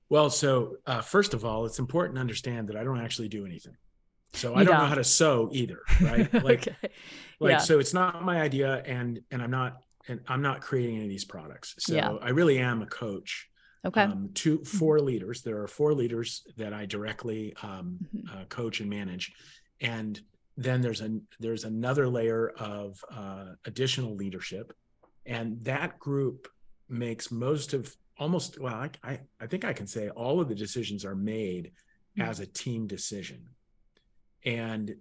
Well, 0.10 0.32
so 0.32 0.78
uh, 0.88 1.02
first 1.02 1.36
of 1.36 1.46
all, 1.46 1.66
it's 1.66 1.78
important 1.78 2.16
to 2.16 2.22
understand 2.22 2.68
that 2.70 2.76
I 2.76 2.84
don't 2.84 3.00
actually 3.00 3.28
do 3.28 3.46
anything. 3.46 3.78
So 4.34 4.54
I 4.54 4.64
don't, 4.64 4.68
don't. 4.74 4.78
know 4.84 4.86
how 4.86 4.96
to 4.96 5.04
sew 5.04 5.50
either, 5.52 5.80
right? 6.02 6.32
Like, 6.34 6.68
okay. 6.68 6.76
like 7.40 7.52
Yeah. 7.52 7.58
so 7.58 7.80
it's 7.80 7.94
not 7.94 8.24
my 8.24 8.42
idea, 8.42 8.82
and 8.86 9.20
and 9.32 9.42
I'm 9.42 9.52
not 9.52 9.82
and 10.08 10.22
I'm 10.28 10.42
not 10.42 10.62
creating 10.62 10.96
any 10.96 11.06
of 11.06 11.10
these 11.10 11.26
products. 11.26 11.76
So 11.80 11.96
Yeah. 11.96 12.12
I 12.22 12.30
really 12.30 12.60
am 12.60 12.82
a 12.82 12.86
coach 12.88 13.50
Okay. 13.86 14.02
um, 14.04 14.30
to 14.36 14.64
four 14.66 15.00
leaders. 15.00 15.42
There 15.42 15.62
are 15.62 15.68
four 15.68 15.94
leaders 15.94 16.44
that 16.58 16.74
I 16.74 16.86
directly 16.86 17.54
um, 17.64 18.00
Mhm. 18.16 18.42
uh, 18.42 18.46
coach 18.46 18.82
and 18.82 18.90
manage, 18.90 19.34
and 19.82 20.20
then 20.58 20.82
there's 20.82 21.02
a 21.02 21.20
there's 21.40 21.64
another 21.64 22.08
layer 22.08 22.50
of 22.50 23.04
uh, 23.12 23.54
additional 23.66 24.16
leadership, 24.16 24.74
and 25.26 25.64
that 25.64 25.98
group 26.00 26.48
makes 26.88 27.32
most 27.32 27.74
of 27.74 27.96
almost 28.18 28.60
well 28.60 28.76
I, 28.76 28.90
I 29.04 29.20
I 29.40 29.48
think 29.48 29.64
I 29.66 29.74
can 29.74 29.88
say 29.88 30.10
all 30.10 30.40
of 30.42 30.50
the 30.50 30.56
decisions 30.56 31.04
are 31.06 31.16
made 31.16 31.72
Mhm. 32.18 32.28
as 32.28 32.40
a 32.42 32.46
team 32.48 32.88
decision, 32.88 33.48
and 34.46 34.96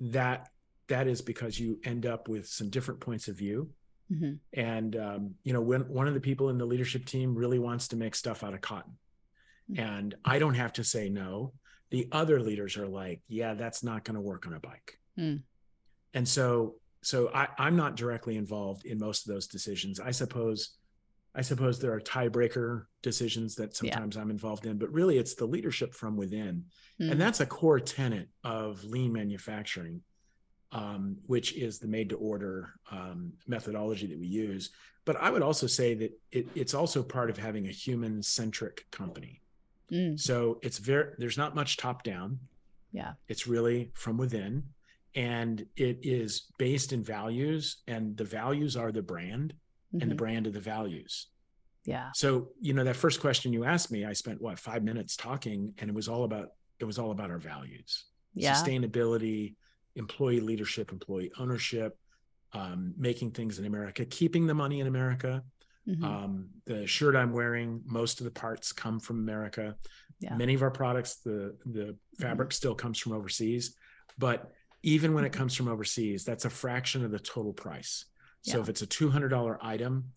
that 0.00 0.48
that 0.88 1.06
is 1.06 1.22
because 1.22 1.58
you 1.58 1.78
end 1.84 2.04
up 2.06 2.28
with 2.28 2.46
some 2.46 2.68
different 2.70 3.00
points 3.00 3.28
of 3.28 3.36
view 3.36 3.70
Mhm. 4.12 4.38
and 4.52 4.96
um, 4.96 5.34
you 5.44 5.52
know 5.54 5.62
when 5.62 5.88
one 5.88 6.06
of 6.06 6.14
the 6.14 6.20
people 6.20 6.50
in 6.50 6.58
the 6.58 6.66
leadership 6.66 7.06
team 7.06 7.34
really 7.34 7.58
wants 7.58 7.88
to 7.88 7.96
make 7.96 8.14
stuff 8.14 8.44
out 8.44 8.54
of 8.54 8.60
cotton 8.60 8.92
Mm. 9.70 9.78
and 9.78 10.14
i 10.26 10.38
don't 10.38 10.54
have 10.54 10.74
to 10.74 10.84
say 10.84 11.08
no 11.08 11.54
the 11.88 12.06
other 12.12 12.38
leaders 12.42 12.76
are 12.76 12.86
like 12.86 13.22
yeah 13.28 13.54
that's 13.54 13.82
not 13.82 14.04
going 14.04 14.14
to 14.16 14.20
work 14.20 14.46
on 14.46 14.52
a 14.52 14.60
bike 14.60 14.98
Mm. 15.18 15.42
and 16.12 16.28
so 16.28 16.74
so 17.02 17.30
I, 17.34 17.48
i'm 17.58 17.76
not 17.76 17.96
directly 17.96 18.36
involved 18.36 18.84
in 18.84 18.98
most 18.98 19.26
of 19.26 19.32
those 19.32 19.46
decisions 19.46 20.00
i 20.00 20.10
suppose 20.10 20.76
i 21.34 21.42
suppose 21.42 21.78
there 21.78 21.92
are 21.92 22.00
tiebreaker 22.00 22.84
decisions 23.02 23.54
that 23.56 23.70
Yeah. 23.82 23.92
sometimes 23.94 24.16
i'm 24.16 24.30
involved 24.30 24.66
in 24.66 24.78
but 24.78 24.92
really 24.92 25.18
it's 25.18 25.34
the 25.34 25.46
leadership 25.46 25.94
from 25.94 26.16
within 26.16 26.64
Mm. 27.00 27.10
and 27.12 27.20
that's 27.20 27.40
a 27.40 27.46
core 27.46 27.80
tenet 27.80 28.28
of 28.44 28.84
lean 28.84 29.12
manufacturing 29.12 30.02
um, 30.72 31.16
which 31.26 31.54
is 31.56 31.78
the 31.78 31.86
made 31.86 32.08
to 32.10 32.16
order 32.16 32.70
um, 32.90 33.32
methodology 33.46 34.06
that 34.06 34.18
we 34.18 34.26
use 34.26 34.70
but 35.04 35.16
i 35.16 35.28
would 35.30 35.42
also 35.42 35.66
say 35.66 35.94
that 35.94 36.12
it, 36.32 36.46
it's 36.54 36.74
also 36.74 37.02
part 37.02 37.30
of 37.30 37.36
having 37.36 37.66
a 37.66 37.72
human 37.72 38.22
centric 38.22 38.86
company 38.90 39.40
Mm. 39.92 40.18
so 40.18 40.58
it's 40.62 40.78
very 40.78 41.12
there's 41.18 41.36
not 41.36 41.54
much 41.54 41.76
top 41.76 42.02
down 42.04 42.38
Yeah. 42.92 43.12
it's 43.28 43.46
really 43.46 43.90
from 43.94 44.16
within 44.16 44.62
and 45.14 45.66
it 45.76 45.98
is 46.02 46.46
based 46.58 46.92
in 46.92 47.02
values 47.04 47.82
and 47.86 48.16
the 48.16 48.24
values 48.24 48.76
are 48.76 48.90
the 48.92 49.02
brand 49.02 49.52
and 50.00 50.10
the 50.10 50.14
Mhm. 50.14 50.18
brand 50.18 50.46
of 50.46 50.52
the 50.52 50.60
values 50.60 51.28
Yeah. 51.84 52.10
so, 52.14 52.52
you 52.60 52.72
know, 52.72 52.84
that 52.84 52.96
first 52.96 53.20
question 53.20 53.52
you 53.52 53.64
asked 53.64 53.90
me, 53.92 54.04
I 54.04 54.14
spent 54.14 54.40
what 54.40 54.58
five 54.58 54.82
minutes 54.82 55.16
talking, 55.16 55.74
and 55.78 55.90
it 55.90 55.94
was 55.94 56.08
all 56.08 56.24
about 56.24 56.48
it 56.80 56.84
was 56.86 56.98
all 56.98 57.12
about 57.12 57.30
our 57.30 57.38
values, 57.38 58.06
Yeah. 58.34 58.52
sustainability, 58.54 59.54
employee 59.94 60.40
leadership, 60.40 60.90
employee 60.92 61.30
ownership, 61.38 61.96
um, 62.52 62.94
making 62.96 63.30
things 63.30 63.58
in 63.60 63.64
America, 63.64 64.04
keeping 64.04 64.46
the 64.48 64.54
money 64.54 64.80
in 64.80 64.86
America. 64.88 65.44
Mhm. 65.86 66.02
Um, 66.02 66.48
the 66.64 66.86
shirt 66.86 67.14
I'm 67.14 67.32
wearing, 67.32 67.82
most 67.84 68.20
of 68.20 68.24
the 68.24 68.30
parts 68.32 68.72
come 68.72 68.98
from 68.98 69.18
America. 69.18 69.76
Yeah. 70.18 70.30
Mm-hmm. 70.30 70.38
Many 70.38 70.54
of 70.54 70.62
our 70.62 70.70
products, 70.70 71.16
the 71.16 71.56
the 71.66 71.96
fabric 72.18 72.50
still 72.52 72.74
comes 72.74 72.98
from 72.98 73.12
overseas, 73.12 73.76
but 74.18 74.50
even 74.82 75.12
when 75.14 75.24
it 75.24 75.32
comes 75.32 75.54
from 75.54 75.68
overseas, 75.68 76.24
that's 76.24 76.44
a 76.44 76.50
fraction 76.50 77.04
of 77.04 77.10
the 77.12 77.18
total 77.20 77.52
price. 77.52 78.06
So 78.44 78.58
Yeah. 78.58 78.62
if 78.62 78.68
it's 78.68 78.82
a 78.82 78.86
two 78.86 79.10
hundred 79.10 79.28
dollar 79.30 79.58
item, 79.64 80.12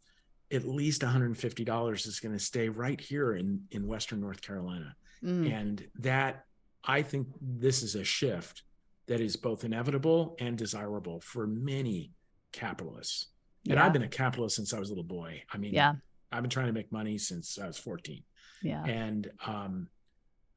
at 0.52 0.68
least 0.68 1.02
one 1.02 1.12
hundred 1.12 1.28
and 1.28 1.38
fifty 1.38 1.64
dollars 1.64 2.06
is 2.06 2.20
going 2.20 2.34
to 2.34 2.40
stay 2.44 2.70
right 2.70 3.00
here 3.00 3.34
in 3.34 3.64
in 3.72 3.88
Western 3.88 4.20
North 4.22 4.42
Carolina, 4.42 4.96
Mm. 5.24 5.52
and 5.52 5.88
that 5.96 6.46
I 6.84 7.02
think 7.02 7.28
this 7.42 7.82
is 7.84 7.96
a 7.96 8.04
shift 8.04 8.64
that 9.08 9.20
is 9.22 9.36
both 9.38 9.64
inevitable 9.64 10.36
and 10.40 10.58
desirable 10.58 11.22
for 11.22 11.48
many 11.48 12.12
capitalists. 12.52 13.28
And 13.66 13.76
Yeah. 13.76 13.86
I've 13.86 13.94
been 13.94 14.04
a 14.04 14.08
capitalist 14.10 14.58
since 14.58 14.74
I 14.74 14.80
was 14.80 14.90
a 14.90 14.92
little 14.92 15.04
boy. 15.04 15.44
I 15.52 15.58
mean, 15.58 15.74
Yeah. 15.74 15.96
I've 16.32 16.44
been 16.44 16.50
trying 16.50 16.68
to 16.68 16.74
make 16.74 16.92
money 16.92 17.18
since 17.18 17.58
I 17.58 17.66
was 17.68 17.78
14. 17.78 18.24
Yeah. 18.62 18.84
And 18.86 19.32
um, 19.46 19.90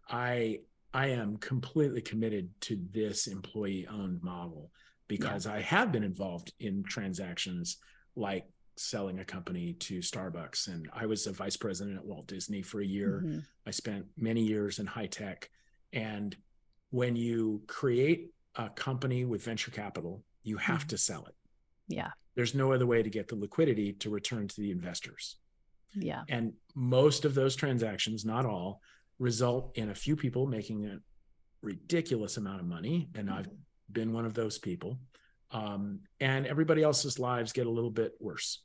I 0.08 0.60
I 0.92 1.06
am 1.08 1.36
completely 1.36 2.02
committed 2.02 2.50
to 2.62 2.76
this 2.90 3.28
employee 3.28 3.86
owned 3.86 4.22
model 4.24 4.72
because 5.10 5.46
I 5.46 5.60
have 5.60 5.90
been 5.90 6.04
involved 6.04 6.52
in 6.60 6.84
transactions 6.84 7.78
like 8.14 8.46
selling 8.76 9.18
a 9.18 9.24
company 9.24 9.74
to 9.74 9.98
Starbucks. 9.98 10.68
And 10.68 10.88
I 10.92 11.06
was 11.06 11.26
a 11.26 11.32
vice 11.32 11.56
president 11.56 11.98
at 11.98 12.04
Walt 12.04 12.28
Disney 12.28 12.62
for 12.62 12.80
a 12.80 12.86
year. 12.86 13.22
Mhm. 13.26 13.44
I 13.66 13.72
spent 13.72 14.06
many 14.16 14.42
years 14.46 14.78
in 14.78 14.86
high 14.86 15.08
tech. 15.08 15.50
And 15.92 16.36
when 16.90 17.16
you 17.16 17.64
create 17.66 18.32
a 18.54 18.70
company 18.70 19.24
with 19.24 19.42
venture 19.42 19.72
capital, 19.72 20.24
you 20.44 20.56
have 20.58 20.84
Mhm. 20.84 20.88
to 20.90 20.98
sell 20.98 21.26
it. 21.26 21.34
Yeah. 21.88 22.12
There's 22.36 22.54
no 22.54 22.72
other 22.72 22.86
way 22.86 23.02
to 23.02 23.10
get 23.10 23.26
the 23.28 23.36
liquidity 23.36 23.92
to 23.94 24.10
return 24.10 24.46
to 24.46 24.60
the 24.60 24.70
investors. 24.70 25.36
Yeah. 25.94 26.22
And 26.28 26.54
most 26.74 27.24
of 27.24 27.34
those 27.34 27.56
transactions, 27.56 28.24
not 28.24 28.46
all, 28.46 28.80
result 29.18 29.76
in 29.76 29.90
a 29.90 29.94
few 29.94 30.14
people 30.14 30.46
making 30.46 30.86
a 30.86 31.00
ridiculous 31.62 32.36
amount 32.36 32.60
of 32.60 32.66
money. 32.66 33.10
And 33.14 33.28
I've 33.28 33.48
been 33.92 34.12
one 34.12 34.24
of 34.26 34.34
those 34.34 34.58
people. 34.58 34.98
Um, 35.50 36.00
and 36.20 36.46
everybody 36.46 36.82
else's 36.82 37.18
lives 37.18 37.52
get 37.52 37.66
a 37.66 37.70
little 37.70 37.90
bit 37.90 38.12
worse. 38.20 38.62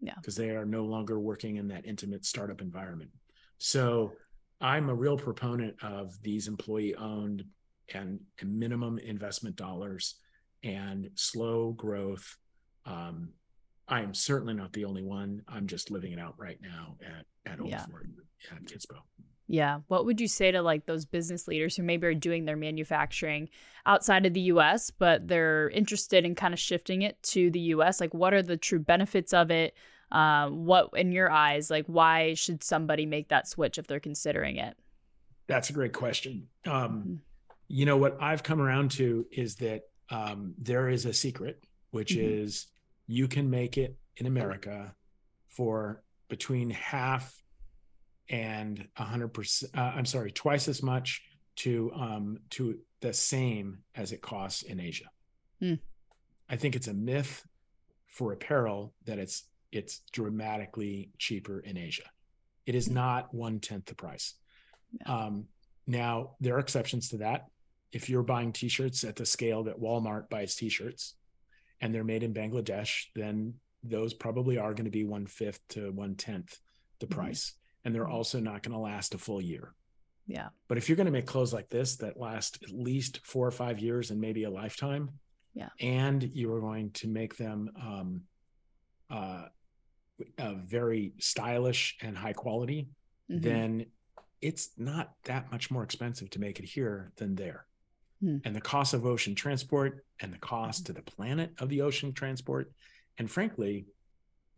Yeah. 0.00 0.14
Because 0.14 0.36
they 0.36 0.50
are 0.50 0.64
no 0.64 0.84
longer 0.84 1.18
working 1.18 1.56
in 1.56 1.68
that 1.68 1.84
intimate 1.84 2.24
startup 2.24 2.60
environment. 2.60 3.10
So 3.58 4.12
I'm 4.60 4.88
a 4.88 4.94
real 4.94 5.16
proponent 5.16 5.74
of 5.82 6.20
these 6.22 6.46
employee 6.46 6.94
owned 6.94 7.44
and, 7.92 8.20
minimum 8.44 8.98
investment 8.98 9.56
dollars 9.56 10.16
and 10.62 11.10
slow 11.14 11.72
growth. 11.72 12.36
Um, 12.86 13.30
I 13.88 14.02
am 14.02 14.14
certainly 14.14 14.54
not 14.54 14.72
the 14.72 14.84
only 14.84 15.02
one. 15.02 15.42
I'm 15.48 15.66
just 15.66 15.90
living 15.90 16.12
it 16.12 16.18
out 16.18 16.34
right 16.38 16.58
now 16.60 16.96
at 17.04 17.24
at 17.50 17.60
Old 17.60 17.70
Yeah. 17.70 17.86
Fort 17.86 18.06
at 18.52 18.64
Kitsbow. 18.64 19.00
Yeah. 19.48 19.80
What 19.88 20.04
would 20.04 20.20
you 20.20 20.28
say 20.28 20.50
to 20.52 20.60
like 20.60 20.84
those 20.86 21.06
business 21.06 21.48
leaders 21.48 21.74
who 21.74 21.82
maybe 21.82 22.06
are 22.06 22.14
doing 22.14 22.44
their 22.44 22.56
manufacturing 22.56 23.48
outside 23.86 24.26
of 24.26 24.34
the 24.34 24.42
US, 24.52 24.90
but 24.90 25.26
they're 25.26 25.70
interested 25.70 26.24
in 26.26 26.34
kind 26.34 26.52
of 26.52 26.60
shifting 26.60 27.00
it 27.02 27.20
to 27.24 27.50
the 27.50 27.60
US? 27.74 27.98
Like, 28.00 28.12
what 28.12 28.34
are 28.34 28.42
the 28.42 28.58
true 28.58 28.78
benefits 28.78 29.32
of 29.32 29.50
it? 29.50 29.74
Um, 30.12 30.66
what, 30.66 30.90
in 30.94 31.12
your 31.12 31.30
eyes, 31.30 31.70
like, 31.70 31.86
why 31.86 32.34
should 32.34 32.62
somebody 32.62 33.06
make 33.06 33.28
that 33.28 33.48
switch 33.48 33.78
if 33.78 33.86
they're 33.86 34.00
considering 34.00 34.56
it? 34.56 34.76
That's 35.46 35.70
a 35.70 35.72
great 35.72 35.92
question. 35.94 36.48
Um, 36.66 37.02
Mhm. 37.02 37.18
you 37.68 37.86
know 37.86 37.96
what 37.96 38.16
I've 38.20 38.42
come 38.42 38.60
around 38.60 38.90
to 38.92 39.26
is 39.32 39.56
that 39.56 39.84
um, 40.10 40.54
there 40.56 40.88
is 40.88 41.04
a 41.04 41.12
secret, 41.12 41.62
which 41.90 42.14
Mhm. 42.14 42.42
is 42.42 42.66
you 43.06 43.28
can 43.28 43.50
make 43.50 43.76
it 43.76 43.98
in 44.16 44.24
America 44.26 44.94
for 45.48 46.02
between 46.28 46.70
half 46.70 47.42
and 48.28 48.86
hundred 48.96 49.28
percent. 49.28 49.72
Uh, 49.76 49.92
I'm 49.94 50.06
sorry, 50.06 50.30
twice 50.30 50.68
as 50.68 50.82
much 50.82 51.22
to 51.56 51.90
um, 51.94 52.38
to 52.50 52.78
the 53.00 53.12
same 53.12 53.78
as 53.94 54.12
it 54.12 54.20
costs 54.22 54.62
in 54.62 54.80
Asia. 54.80 55.06
Hmm. 55.60 55.74
I 56.48 56.56
think 56.56 56.76
it's 56.76 56.88
a 56.88 56.94
myth 56.94 57.44
for 58.06 58.32
apparel 58.32 58.94
that 59.04 59.18
it's 59.18 59.44
it's 59.70 60.00
dramatically 60.12 61.10
cheaper 61.18 61.60
in 61.60 61.76
Asia. 61.76 62.04
It 62.66 62.74
is 62.74 62.90
not 62.90 63.32
one 63.34 63.60
tenth 63.60 63.86
the 63.86 63.94
price. 63.94 64.34
Um, 65.06 65.46
now 65.86 66.36
there 66.40 66.56
are 66.56 66.60
exceptions 66.60 67.10
to 67.10 67.18
that. 67.18 67.46
If 67.92 68.08
you're 68.10 68.22
buying 68.22 68.52
T-shirts 68.52 69.04
at 69.04 69.16
the 69.16 69.24
scale 69.26 69.64
that 69.64 69.80
Walmart 69.80 70.28
buys 70.28 70.54
T-shirts, 70.56 71.14
and 71.80 71.94
they're 71.94 72.04
made 72.04 72.22
in 72.22 72.34
Bangladesh, 72.34 73.06
then 73.14 73.54
those 73.82 74.12
probably 74.12 74.58
are 74.58 74.74
going 74.74 74.84
to 74.84 74.90
be 74.90 75.04
one 75.04 75.26
fifth 75.26 75.60
to 75.68 75.90
one 75.92 76.14
tenth 76.14 76.58
the 76.98 77.06
Mhm. 77.06 77.10
price, 77.10 77.54
and 77.88 77.94
they're 77.94 78.04
Mhm. 78.04 78.12
also 78.12 78.38
not 78.38 78.62
going 78.62 78.74
to 78.74 78.78
last 78.78 79.14
a 79.14 79.18
full 79.18 79.40
year. 79.40 79.74
Yeah. 80.26 80.50
But 80.68 80.76
if 80.76 80.88
you're 80.90 80.96
going 80.96 81.06
to 81.06 81.10
make 81.10 81.24
clothes 81.24 81.54
like 81.54 81.70
this 81.70 81.96
that 81.96 82.18
last 82.18 82.62
at 82.62 82.68
least 82.68 83.26
four 83.26 83.46
or 83.48 83.50
five 83.50 83.78
years 83.80 84.10
and 84.10 84.20
maybe 84.20 84.44
a 84.44 84.50
lifetime, 84.50 85.18
Yeah. 85.54 85.70
and 85.80 86.22
you 86.22 86.52
are 86.52 86.60
going 86.60 86.90
to 86.92 87.08
make 87.08 87.38
them 87.38 87.70
um, 87.80 88.28
uh, 89.08 89.48
uh, 90.36 90.54
very 90.56 91.14
stylish 91.18 91.96
and 92.02 92.14
high 92.18 92.34
quality, 92.34 92.90
Mhm. 93.30 93.42
then 93.42 93.86
it's 94.42 94.78
not 94.78 95.14
that 95.24 95.50
much 95.50 95.70
more 95.70 95.82
expensive 95.82 96.28
to 96.30 96.38
make 96.38 96.58
it 96.58 96.66
here 96.66 97.10
than 97.16 97.34
there. 97.36 97.66
Hmm. 98.20 98.38
And 98.44 98.54
the 98.54 98.60
cost 98.60 98.92
of 98.92 99.06
ocean 99.06 99.34
transport 99.34 100.04
and 100.20 100.30
the 100.30 100.38
cost 100.38 100.84
to 100.86 100.92
the 100.92 101.02
planet 101.02 101.54
of 101.58 101.70
the 101.70 101.80
ocean 101.80 102.12
transport, 102.12 102.70
and 103.16 103.30
frankly, 103.30 103.86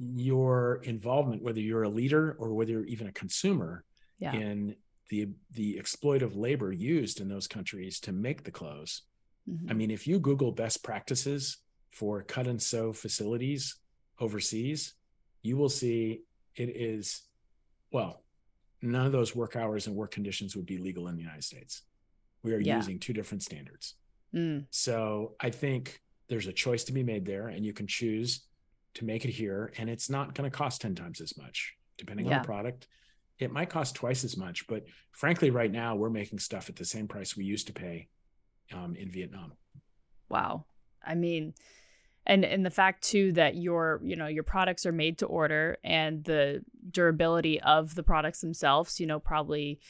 your 0.01 0.81
involvement, 0.85 1.43
whether 1.43 1.61
you're 1.61 1.83
a 1.83 1.89
leader 1.89 2.37
or 2.39 2.55
whether 2.55 2.73
you're 2.73 2.85
even 2.85 3.09
a 3.09 3.13
consumer, 3.13 3.85
yeah. 4.19 4.33
in 4.35 4.75
the 5.09 5.29
the 5.53 5.77
exploitive 5.81 6.37
labor 6.37 6.73
used 6.73 7.21
in 7.21 7.29
those 7.29 7.47
countries 7.47 8.01
to 8.01 8.13
make 8.13 8.45
the 8.45 8.51
clothes. 8.51 9.03
Mhm. 9.49 9.71
I 9.71 9.75
mean, 9.75 9.91
if 9.91 10.07
you 10.07 10.19
Google 10.19 10.53
best 10.53 10.83
practices 10.83 11.59
for 11.91 12.23
cut 12.23 12.47
and 12.47 12.63
sew 12.63 12.93
facilities 12.93 13.77
overseas, 14.21 14.95
you 15.43 15.57
will 15.57 15.69
see 15.69 16.23
it 16.55 16.69
is 16.69 17.23
well, 17.93 18.23
none 18.83 19.07
of 19.07 19.13
those 19.13 19.35
work 19.35 19.57
hours 19.57 19.87
and 19.87 19.97
work 19.97 20.13
conditions 20.13 20.55
would 20.55 20.67
be 20.67 20.79
legal 20.79 21.09
in 21.09 21.17
the 21.17 21.23
United 21.23 21.45
States. 21.45 21.83
We 22.43 22.55
are 22.55 22.61
yeah. 22.61 22.77
using 22.77 22.99
two 22.99 23.13
different 23.13 23.43
standards. 23.43 23.97
Mm. 24.35 24.67
So 24.71 25.35
I 25.41 25.51
think 25.51 26.01
there's 26.29 26.47
a 26.47 26.53
choice 26.53 26.85
to 26.85 26.93
be 26.93 27.03
made 27.03 27.27
there, 27.27 27.49
and 27.49 27.67
you 27.67 27.73
can 27.73 27.87
choose 27.87 28.47
to 28.95 29.05
make 29.05 29.25
it 29.25 29.31
here, 29.31 29.73
and 29.79 29.89
it's 29.89 30.11
not 30.11 30.35
going 30.35 30.51
to 30.51 30.57
cost 30.57 30.81
10 30.81 30.95
times 30.95 31.21
as 31.21 31.37
much, 31.37 31.75
depending 31.99 32.27
yeah. 32.27 32.37
on 32.37 32.43
the 32.43 32.47
product. 32.47 32.89
It 33.39 33.53
might 33.53 33.71
cost 33.71 33.95
twice 33.95 34.25
as 34.25 34.37
much, 34.37 34.67
but 34.67 34.85
frankly, 35.13 35.51
right 35.51 35.71
now 35.71 35.97
we're 35.97 36.11
making 36.11 36.41
stuff 36.41 36.69
at 36.69 36.77
the 36.77 36.85
same 36.85 37.09
price 37.09 37.37
we 37.37 37.45
used 37.45 37.69
to 37.69 37.73
pay 37.73 38.09
um, 38.75 38.95
in 38.97 39.11
Vietnam. 39.11 39.53
Wow. 40.29 40.67
I 41.05 41.15
mean, 41.15 41.55
and 42.27 42.45
and 42.45 42.65
the 42.65 42.71
fact 42.71 43.03
too 43.03 43.33
that 43.33 43.57
your 43.57 44.01
you 44.05 44.17
know 44.17 44.27
your 44.27 44.43
products 44.43 44.85
are 44.87 44.93
made 44.93 45.19
to 45.19 45.27
order 45.27 45.79
and 45.83 46.23
the 46.25 46.63
durability 46.91 47.61
of 47.61 47.95
the 47.95 48.03
products 48.03 48.41
themselves 48.41 49.01
you 49.01 49.07
know 49.07 49.19
probably 49.19 49.81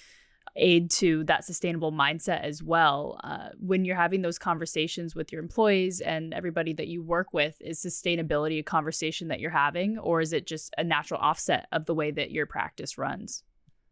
aid 0.57 0.91
to 0.91 1.25
that 1.25 1.45
sustainable 1.45 1.93
mindset 1.93 2.43
as 2.43 2.63
well 2.63 3.21
uh, 3.25 3.49
when 3.59 3.85
you're 3.85 3.97
having 3.97 4.23
those 4.23 4.39
conversations 4.39 5.15
with 5.15 5.33
your 5.33 5.43
employees 5.43 6.01
and 6.01 6.35
everybody 6.35 6.73
that 6.73 6.89
you 6.89 7.03
work 7.03 7.33
with 7.33 7.57
is 7.61 7.81
sustainability 7.81 8.59
a 8.59 8.63
conversation 8.63 9.29
that 9.29 9.41
you're 9.41 9.51
having 9.51 9.99
or 9.99 10.21
is 10.21 10.33
it 10.33 10.47
just 10.47 10.75
a 10.79 10.85
natural 10.85 11.21
offset 11.21 11.67
of 11.73 11.87
the 11.87 11.95
way 11.95 12.11
that 12.11 12.31
your 12.31 12.47
practice 12.47 12.99
runs 12.99 13.43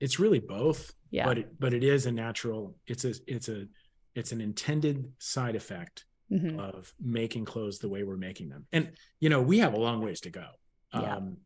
it's 0.00 0.19
really 0.19 0.41
both 0.41 0.93
yeah 1.11 1.25
but 1.25 1.38
it, 1.38 1.61
but 1.61 1.73
it 1.73 1.85
is 1.85 2.07
a 2.07 2.12
natural 2.12 2.77
it's 2.87 3.05
a 3.05 3.15
it's 3.27 3.49
a 3.49 3.67
it's 4.15 4.33
an 4.33 4.41
intended 4.41 5.12
side 5.19 5.55
effect 5.55 6.05
mm-hmm. 6.31 6.59
of 6.59 6.93
making 7.00 7.45
clothes 7.45 7.79
the 7.79 7.88
way 7.88 8.03
we're 8.03 8.17
making 8.17 8.49
them. 8.49 8.67
And 8.73 8.93
you 9.21 9.29
know, 9.29 9.43
we 9.43 9.59
have 9.59 9.75
a 9.75 9.79
long 9.79 10.00
ways 10.00 10.21
to 10.23 10.31
go. 10.31 10.47
Yeah. 10.93 11.17
Um, 11.17 11.37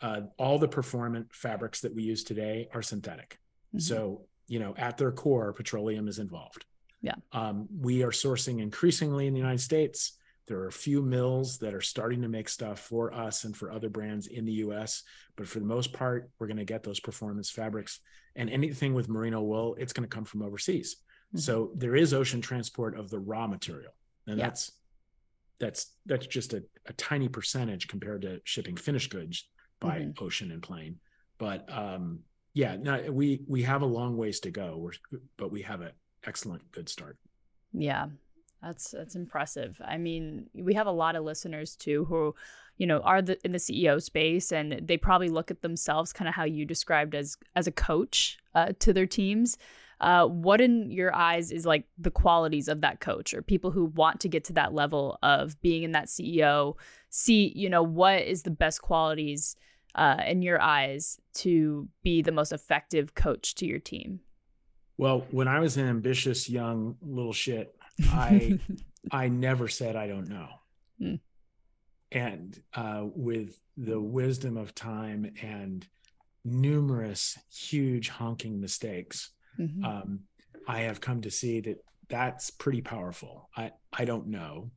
uh, 0.00 0.20
all 0.36 0.58
the 0.58 0.68
performant 0.68 1.32
fabrics 1.32 1.80
that 1.82 1.94
we 1.94 2.02
use 2.02 2.24
today 2.24 2.68
are 2.74 2.82
synthetic. 2.82 3.38
Mm-hmm. 3.68 3.80
So 3.80 4.22
you 4.48 4.58
know, 4.58 4.74
at 4.76 4.98
their 4.98 5.12
core, 5.12 5.52
petroleum 5.52 6.08
is 6.08 6.18
involved. 6.18 6.64
Yeah. 7.00 7.14
Um, 7.32 7.68
we 7.80 8.02
are 8.02 8.10
sourcing 8.10 8.60
increasingly 8.60 9.26
in 9.26 9.34
the 9.34 9.40
United 9.40 9.60
States. 9.60 10.16
There 10.46 10.58
are 10.58 10.68
a 10.68 10.72
few 10.72 11.02
mills 11.02 11.58
that 11.58 11.74
are 11.74 11.80
starting 11.80 12.22
to 12.22 12.28
make 12.28 12.48
stuff 12.48 12.80
for 12.80 13.12
us 13.12 13.44
and 13.44 13.56
for 13.56 13.70
other 13.70 13.88
brands 13.88 14.26
in 14.26 14.44
the 14.44 14.52
US. 14.64 15.02
But 15.36 15.48
for 15.48 15.58
the 15.58 15.66
most 15.66 15.92
part, 15.92 16.30
we're 16.38 16.46
going 16.46 16.56
to 16.58 16.64
get 16.64 16.82
those 16.82 17.00
performance 17.00 17.50
fabrics. 17.50 18.00
And 18.36 18.50
anything 18.50 18.94
with 18.94 19.08
merino 19.08 19.40
wool, 19.40 19.76
it's 19.78 19.92
going 19.92 20.08
to 20.08 20.14
come 20.14 20.24
from 20.24 20.42
overseas. 20.42 20.96
Mm-hmm. 20.96 21.38
So 21.38 21.70
there 21.74 21.96
is 21.96 22.14
ocean 22.14 22.40
transport 22.40 22.98
of 22.98 23.10
the 23.10 23.18
raw 23.18 23.46
material 23.46 23.92
and 24.26 24.38
yeah. 24.38 24.44
that's 24.44 24.72
that's 25.58 25.92
that's 26.06 26.26
just 26.26 26.54
a, 26.54 26.62
a 26.86 26.92
tiny 26.94 27.28
percentage 27.28 27.88
compared 27.88 28.22
to 28.22 28.40
shipping 28.44 28.76
finished 28.76 29.10
goods 29.10 29.48
by 29.80 30.00
mm-hmm. 30.00 30.24
ocean 30.24 30.50
and 30.50 30.62
plane 30.62 30.96
but 31.38 31.68
um 31.72 32.20
yeah 32.54 32.76
no, 32.76 33.10
we 33.10 33.40
we 33.46 33.62
have 33.62 33.82
a 33.82 33.86
long 33.86 34.16
ways 34.16 34.40
to 34.40 34.50
go. 34.50 34.76
We're, 34.76 35.18
but 35.36 35.50
we 35.50 35.62
have 35.62 35.80
an 35.80 35.92
excellent 36.24 36.70
good 36.72 36.88
start. 36.88 37.18
Yeah 37.72 38.06
that's 38.62 38.92
that's 38.92 39.16
impressive. 39.16 39.80
I 39.84 39.98
mean 39.98 40.46
we 40.54 40.74
have 40.74 40.86
a 40.86 40.92
lot 40.92 41.16
of 41.16 41.24
listeners 41.24 41.76
too 41.76 42.04
who 42.04 42.34
you 42.78 42.86
know 42.86 43.00
are 43.00 43.20
the, 43.20 43.38
in 43.44 43.52
the 43.52 43.58
ceo 43.58 44.00
space 44.00 44.52
and 44.52 44.80
they 44.86 44.96
probably 44.96 45.28
look 45.28 45.50
at 45.50 45.62
themselves 45.62 46.12
kind 46.12 46.28
of 46.28 46.34
how 46.34 46.44
you 46.44 46.64
described 46.64 47.14
as 47.14 47.36
as 47.56 47.66
a 47.66 47.72
coach 47.72 48.38
uh, 48.54 48.72
to 48.78 48.92
their 48.92 49.06
teams. 49.06 49.58
Uh, 50.00 50.26
what 50.26 50.60
in 50.60 50.90
your 50.90 51.14
eyes 51.14 51.52
is 51.52 51.64
like 51.64 51.84
the 51.96 52.10
qualities 52.10 52.66
of 52.66 52.80
that 52.80 52.98
coach 52.98 53.32
or 53.32 53.40
people 53.40 53.70
who 53.70 53.84
want 53.84 54.18
to 54.18 54.28
get 54.28 54.42
to 54.42 54.52
that 54.52 54.74
level 54.74 55.16
of 55.22 55.60
being 55.60 55.84
in 55.84 55.92
that 55.92 56.08
CEO 56.08 56.74
See, 57.14 57.52
You 57.54 57.68
know, 57.68 57.82
what 57.82 58.22
is 58.22 58.42
the 58.42 58.50
best 58.50 58.80
qualities 58.80 59.54
uh, 59.94 60.22
in 60.26 60.42
your 60.42 60.60
eyes 60.60 61.20
to 61.34 61.88
be 62.02 62.22
the 62.22 62.32
most 62.32 62.52
effective 62.52 63.14
coach 63.14 63.54
to 63.56 63.66
your 63.66 63.78
team? 63.78 64.20
Well, 64.98 65.26
when 65.30 65.48
I 65.48 65.60
was 65.60 65.76
an 65.76 65.88
ambitious 65.88 66.48
young 66.48 66.96
little 67.00 67.32
shit, 67.32 67.74
I 68.06 68.58
I 69.10 69.28
never 69.28 69.68
said 69.68 69.96
I 69.96 70.06
don't 70.06 70.28
know. 70.28 70.48
Mm. 71.00 71.20
And 72.10 72.62
uh, 72.74 73.04
with 73.14 73.58
the 73.76 74.00
wisdom 74.00 74.56
of 74.56 74.74
time 74.74 75.32
and 75.42 75.86
numerous 76.44 77.38
huge 77.50 78.10
honking 78.10 78.60
mistakes, 78.60 79.30
mm-hmm. 79.58 79.84
um, 79.84 80.20
I 80.68 80.80
have 80.80 81.00
come 81.00 81.22
to 81.22 81.30
see 81.30 81.60
that 81.60 81.78
that's 82.08 82.50
pretty 82.50 82.82
powerful. 82.82 83.48
I 83.56 83.72
I 83.92 84.04
don't 84.04 84.28
know, 84.28 84.70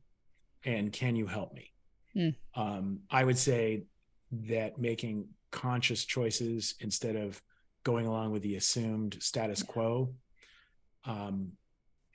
and 0.64 0.92
can 0.92 1.16
you 1.16 1.26
help 1.26 1.52
me? 1.52 1.72
Mm. 2.16 2.34
Um, 2.54 3.00
I 3.10 3.22
would 3.22 3.38
say 3.38 3.84
that 4.32 4.78
making 4.78 5.28
conscious 5.50 6.04
choices 6.04 6.74
instead 6.80 7.16
of 7.16 7.40
going 7.84 8.06
along 8.06 8.32
with 8.32 8.42
the 8.42 8.56
assumed 8.56 9.16
status 9.20 9.62
quo, 9.62 10.12
um, 11.04 11.52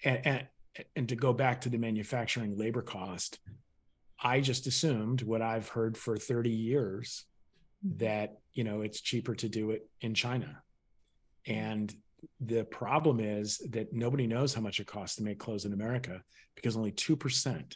and, 0.03 0.25
and 0.25 0.47
and 0.95 1.09
to 1.09 1.15
go 1.15 1.33
back 1.33 1.61
to 1.61 1.69
the 1.69 1.77
manufacturing 1.77 2.57
labor 2.57 2.81
cost, 2.81 3.39
I 4.23 4.39
just 4.39 4.67
assumed 4.67 5.21
what 5.21 5.41
I've 5.41 5.67
heard 5.67 5.97
for 5.97 6.15
30 6.17 6.49
years 6.49 7.25
mm. 7.85 7.99
that 7.99 8.39
you 8.53 8.63
know 8.63 8.81
it's 8.81 9.01
cheaper 9.01 9.35
to 9.35 9.49
do 9.49 9.71
it 9.71 9.89
in 10.01 10.13
China. 10.13 10.61
And 11.45 11.93
the 12.39 12.63
problem 12.63 13.19
is 13.19 13.57
that 13.71 13.93
nobody 13.93 14.27
knows 14.27 14.53
how 14.53 14.61
much 14.61 14.79
it 14.79 14.87
costs 14.87 15.15
to 15.17 15.23
make 15.23 15.39
clothes 15.39 15.65
in 15.65 15.73
America 15.73 16.21
because 16.55 16.77
only 16.77 16.91
2% 16.91 17.75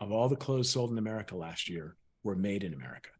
of 0.00 0.10
all 0.10 0.28
the 0.28 0.36
clothes 0.36 0.70
sold 0.70 0.90
in 0.90 0.98
America 0.98 1.36
last 1.36 1.68
year 1.68 1.96
were 2.24 2.34
made 2.34 2.64
in 2.64 2.74
America. 2.74 3.10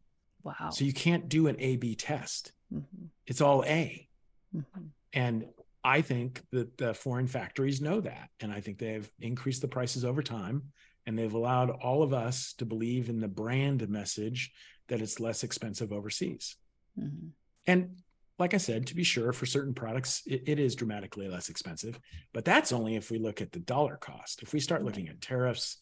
Wow. 0.45 0.69
So 0.69 0.85
you 0.85 0.93
can't 0.93 1.27
do 1.27 1.47
an 1.47 1.55
A 1.59 1.75
B 1.75 1.95
test. 1.95 2.53
Mm-hmm. 2.71 3.05
It's 3.25 3.41
all 3.41 3.65
A. 3.65 4.07
Mm-hmm. 4.55 4.81
And 5.11 5.47
I 5.83 6.01
think 6.01 6.43
that 6.51 6.77
the 6.77 6.93
foreign 6.93 7.27
factories 7.27 7.81
know 7.81 7.99
that. 8.01 8.29
And 8.39 8.51
I 8.51 8.61
think 8.61 8.77
they've 8.77 9.09
increased 9.19 9.61
the 9.61 9.67
prices 9.67 10.05
over 10.05 10.21
time 10.21 10.71
and 11.05 11.17
they've 11.17 11.33
allowed 11.33 11.71
all 11.71 12.03
of 12.03 12.13
us 12.13 12.53
to 12.59 12.65
believe 12.65 13.09
in 13.09 13.19
the 13.19 13.27
brand 13.27 13.87
message 13.89 14.51
that 14.87 15.01
it's 15.01 15.19
less 15.19 15.43
expensive 15.43 15.91
overseas. 15.91 16.55
Mm-hmm. 16.99 17.29
And 17.65 17.97
like 18.37 18.53
I 18.53 18.57
said, 18.57 18.85
to 18.87 18.95
be 18.95 19.03
sure, 19.03 19.33
for 19.33 19.45
certain 19.45 19.73
products, 19.73 20.21
it, 20.27 20.43
it 20.45 20.59
is 20.59 20.75
dramatically 20.75 21.27
less 21.27 21.49
expensive, 21.49 21.99
but 22.33 22.45
that's 22.45 22.71
only 22.71 22.95
if 22.95 23.09
we 23.09 23.17
look 23.17 23.41
at 23.41 23.51
the 23.51 23.59
dollar 23.59 23.95
cost. 23.95 24.43
If 24.43 24.53
we 24.53 24.59
start 24.59 24.83
looking 24.83 25.07
at 25.07 25.21
tariffs, 25.21 25.77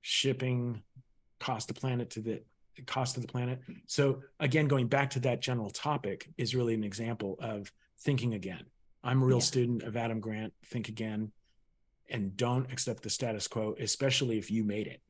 shipping, 0.00 0.82
cost 1.40 1.70
of 1.70 1.76
planet 1.76 2.10
to 2.10 2.20
the 2.20 2.42
cost 2.86 3.16
of 3.16 3.22
the 3.22 3.28
planet. 3.28 3.60
So 3.86 4.22
again, 4.38 4.68
going 4.68 4.86
back 4.86 5.10
to 5.10 5.20
that 5.20 5.40
general 5.40 5.70
topic 5.70 6.28
is 6.36 6.54
really 6.54 6.74
an 6.74 6.84
example 6.84 7.36
of 7.40 7.72
thinking 8.00 8.34
again. 8.34 8.64
I'm 9.02 9.22
a 9.22 9.24
real 9.24 9.38
yeah. 9.38 9.44
student 9.44 9.82
of 9.82 9.96
Adam 9.96 10.20
Grant. 10.20 10.52
Think 10.66 10.88
again, 10.88 11.32
and 12.10 12.36
don't 12.36 12.70
accept 12.72 13.02
the 13.02 13.10
status 13.10 13.48
quo, 13.48 13.74
especially 13.78 14.38
if 14.38 14.50
you 14.50 14.64
made 14.64 14.86
it. 14.86 15.00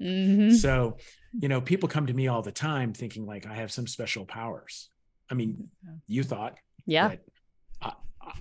mm-hmm. 0.00 0.54
So, 0.54 0.96
you 1.38 1.48
know, 1.48 1.60
people 1.60 1.88
come 1.88 2.06
to 2.06 2.14
me 2.14 2.28
all 2.28 2.42
the 2.42 2.52
time 2.52 2.92
thinking 2.92 3.26
like 3.26 3.46
I 3.46 3.54
have 3.54 3.72
some 3.72 3.86
special 3.86 4.24
powers. 4.24 4.90
I 5.30 5.34
mean, 5.34 5.68
you 6.06 6.22
thought, 6.22 6.58
yeah, 6.86 7.14
I, 7.80 7.92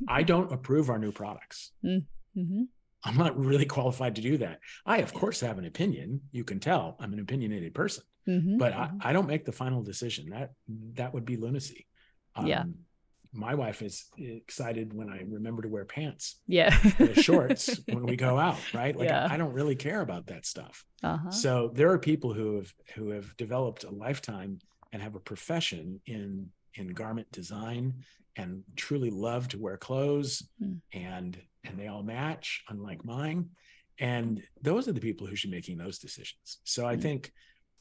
I, 0.08 0.24
don't 0.24 0.52
approve 0.52 0.90
our 0.90 0.98
new 0.98 1.12
products. 1.12 1.72
Mm-hmm. 1.86 2.64
I'm 3.04 3.18
not 3.18 3.38
really 3.38 3.66
qualified 3.66 4.16
to 4.16 4.22
do 4.22 4.38
that. 4.38 4.60
I, 4.86 4.98
of 4.98 5.14
course, 5.14 5.42
have 5.42 5.58
an 5.58 5.66
opinion. 5.66 6.22
You 6.32 6.44
can 6.44 6.60
tell 6.60 6.98
I'm 7.00 7.14
an 7.14 7.20
opinionated 7.20 7.74
person, 7.74 8.04
mm-hmm. 8.28 8.58
but 8.58 8.74
I, 8.74 8.88
mm-hmm. 8.88 8.98
I, 9.02 9.14
don't 9.14 9.28
make 9.28 9.46
the 9.46 9.52
final 9.52 9.84
decision. 9.84 10.30
That 10.30 10.52
that 10.94 11.14
would 11.14 11.26
be 11.26 11.38
lunacy. 11.38 11.88
Um, 12.36 12.48
yeah. 12.48 12.64
My 13.32 13.54
wife 13.54 13.84
is 13.84 14.06
excited 14.18 14.92
when 14.92 15.08
I 15.10 15.22
remember 15.30 15.62
to 15.62 15.68
wear 15.68 15.86
pants, 15.86 16.40
yeah, 16.48 16.72
shorts 17.14 17.80
when 17.88 18.08
we 18.08 18.16
go 18.16 18.40
out, 18.40 18.58
right? 18.74 18.96
Like 18.96 19.10
yeah. 19.10 19.28
I, 19.30 19.36
I 19.36 19.38
don't 19.38 19.54
really 19.54 19.76
care 19.76 20.02
about 20.02 20.28
that 20.28 20.48
stuff. 20.48 20.84
Uh-huh. 21.04 21.30
So 21.30 21.72
there 21.76 21.92
are 21.92 22.00
people 22.00 22.34
who 22.34 22.56
have 22.56 22.74
who 22.96 23.12
have 23.12 23.38
developed 23.38 23.84
a 23.84 23.92
lifetime 23.92 24.60
and 24.92 25.02
have 25.02 25.16
a 25.16 25.20
profession 25.20 26.02
in 26.08 26.50
in 26.74 26.88
garment 26.88 27.32
design 27.32 27.94
and 28.36 28.64
truly 28.76 29.10
love 29.10 29.48
to 29.50 29.60
wear 29.60 29.78
clothes 29.78 30.48
mm. 30.64 30.80
and 30.94 31.40
and 31.64 31.78
they 31.78 31.88
all 31.88 32.04
match 32.04 32.64
unlike 32.70 33.04
mine 33.04 33.50
and 34.00 34.42
those 34.62 34.88
are 34.88 34.94
the 34.94 35.02
people 35.02 35.28
who 35.28 35.36
should 35.36 35.52
be 35.52 35.58
making 35.58 35.78
those 35.78 36.00
decisions 36.00 36.60
so 36.64 36.86
i 36.86 36.96
mm. 36.96 37.02
think 37.02 37.32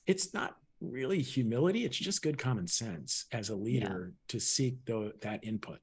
it's 0.09 0.35
not 0.35 0.57
really 0.81 1.21
humility 1.23 1.85
it's 1.85 1.97
just 1.97 2.23
good 2.23 2.39
common 2.39 2.67
sense 2.67 3.27
as 3.33 3.51
a 3.51 3.55
leader 3.55 4.13
yeah. 4.13 4.25
to 4.29 4.41
seek 4.41 4.85
the, 4.85 5.13
that 5.23 5.45
input. 5.45 5.79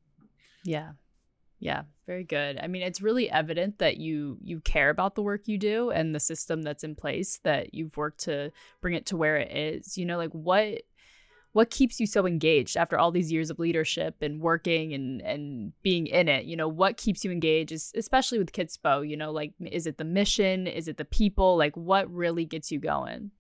Yeah. 0.64 0.92
Yeah 1.60 1.84
very 2.06 2.24
good. 2.24 2.60
I 2.62 2.68
mean 2.68 2.82
it's 2.82 3.02
really 3.02 3.30
evident 3.30 3.80
that 3.80 3.98
you 3.98 4.38
you 4.42 4.60
care 4.62 4.90
about 4.90 5.16
the 5.16 5.24
work 5.24 5.48
you 5.48 5.58
do 5.58 5.90
and 5.90 6.14
the 6.14 6.20
system 6.20 6.62
that's 6.62 6.84
in 6.84 6.96
place 6.96 7.40
that 7.44 7.74
you've 7.74 7.98
worked 7.98 8.22
to 8.22 8.52
bring 8.82 8.94
it 8.94 9.06
to 9.08 9.18
where 9.18 9.38
it 9.38 9.56
is. 9.56 9.98
You 9.98 10.06
know 10.06 10.18
like 10.18 10.32
what 10.32 10.84
what 11.54 11.70
keeps 11.70 12.02
you 12.02 12.06
so 12.06 12.28
engaged 12.28 12.76
after 12.76 13.00
all 13.00 13.12
these 13.12 13.32
years 13.32 13.50
of 13.50 13.60
leadership 13.60 14.22
and 14.22 14.42
working 14.42 14.94
and 14.94 15.22
and 15.22 15.74
being 15.82 16.08
in 16.08 16.28
it? 16.28 16.46
You 16.46 16.56
know 16.56 16.68
what 16.68 16.98
keeps 16.98 17.24
you 17.26 17.32
engaged 17.32 17.72
especially 17.96 18.38
with 18.38 18.52
kitsbow 18.52 19.08
you 19.08 19.18
know 19.18 19.32
like 19.32 19.54
is 19.60 19.88
it 19.88 19.98
the 19.98 20.04
mission? 20.04 20.68
Is 20.68 20.88
it 20.88 20.98
the 20.98 21.06
people? 21.06 21.58
Like 21.58 21.76
what 21.76 22.12
really 22.12 22.46
gets 22.46 22.72
you 22.72 22.80
going 22.80 23.32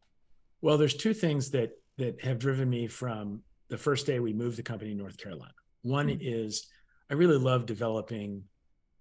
well 0.65 0.77
there's 0.77 0.95
two 0.95 1.13
things 1.13 1.51
that 1.51 1.71
that 1.97 2.21
have 2.21 2.39
driven 2.39 2.69
me 2.69 2.87
from 2.87 3.41
the 3.69 3.77
first 3.77 4.05
day 4.05 4.19
we 4.19 4.33
moved 4.33 4.57
the 4.57 4.63
company 4.63 4.91
to 4.91 4.97
north 4.97 5.17
carolina 5.17 5.53
one 5.83 6.07
mm-hmm. 6.07 6.17
is 6.21 6.67
I 7.09 7.13
really 7.13 7.37
love 7.37 7.65
developing 7.65 8.43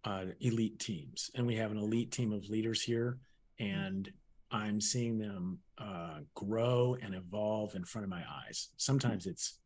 uh, 0.05 0.27
elite 0.41 0.79
teams, 0.79 1.31
and 1.35 1.47
we 1.47 1.57
have 1.57 1.71
an 1.71 1.79
elite 1.79 2.13
team 2.13 2.33
of 2.33 2.49
leaders 2.49 2.83
here, 2.83 3.19
and 3.59 4.11
I'm 4.51 4.81
seeing 4.81 5.19
them 5.19 5.59
uh, 5.79 6.19
grow 6.35 6.97
and 7.01 7.15
evolve 7.15 7.75
in 7.75 7.85
front 7.85 8.05
of 8.05 8.11
my 8.11 8.23
eyes. 8.47 8.69
Sometimes 8.77 9.27
it's 9.27 9.59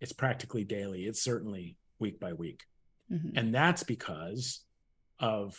it's 0.00 0.12
practically 0.12 0.64
daily. 0.64 1.04
It's 1.04 1.22
certainly 1.22 1.76
week 1.98 2.20
by 2.20 2.34
week, 2.34 2.64
mm-hmm. 3.10 3.36
and 3.36 3.54
that's 3.54 3.82
because 3.82 4.60
of 5.18 5.58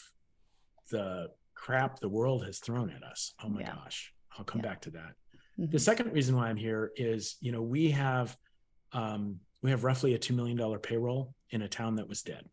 the 0.91 1.31
crap 1.55 1.99
the 1.99 2.09
world 2.09 2.45
has 2.45 2.59
thrown 2.59 2.91
at 2.91 3.01
us. 3.01 3.33
Oh 3.43 3.49
my 3.49 3.61
yeah. 3.61 3.73
gosh, 3.73 4.13
I'll 4.37 4.45
come 4.45 4.61
yeah. 4.63 4.69
back 4.69 4.81
to 4.81 4.91
that. 4.91 5.13
Mm-hmm. 5.59 5.71
The 5.71 5.79
second 5.79 6.13
reason 6.13 6.35
why 6.35 6.49
I'm 6.49 6.57
here 6.57 6.91
is, 6.95 7.37
you 7.41 7.51
know, 7.51 7.61
we 7.61 7.91
have 7.91 8.35
um, 8.93 9.39
we 9.61 9.71
have 9.71 9.83
roughly 9.83 10.13
a 10.13 10.19
two 10.19 10.33
million 10.33 10.57
dollar 10.57 10.79
payroll 10.79 11.33
in 11.49 11.61
a 11.63 11.67
town 11.67 11.95
that 11.95 12.07
was 12.07 12.21
dead, 12.21 12.47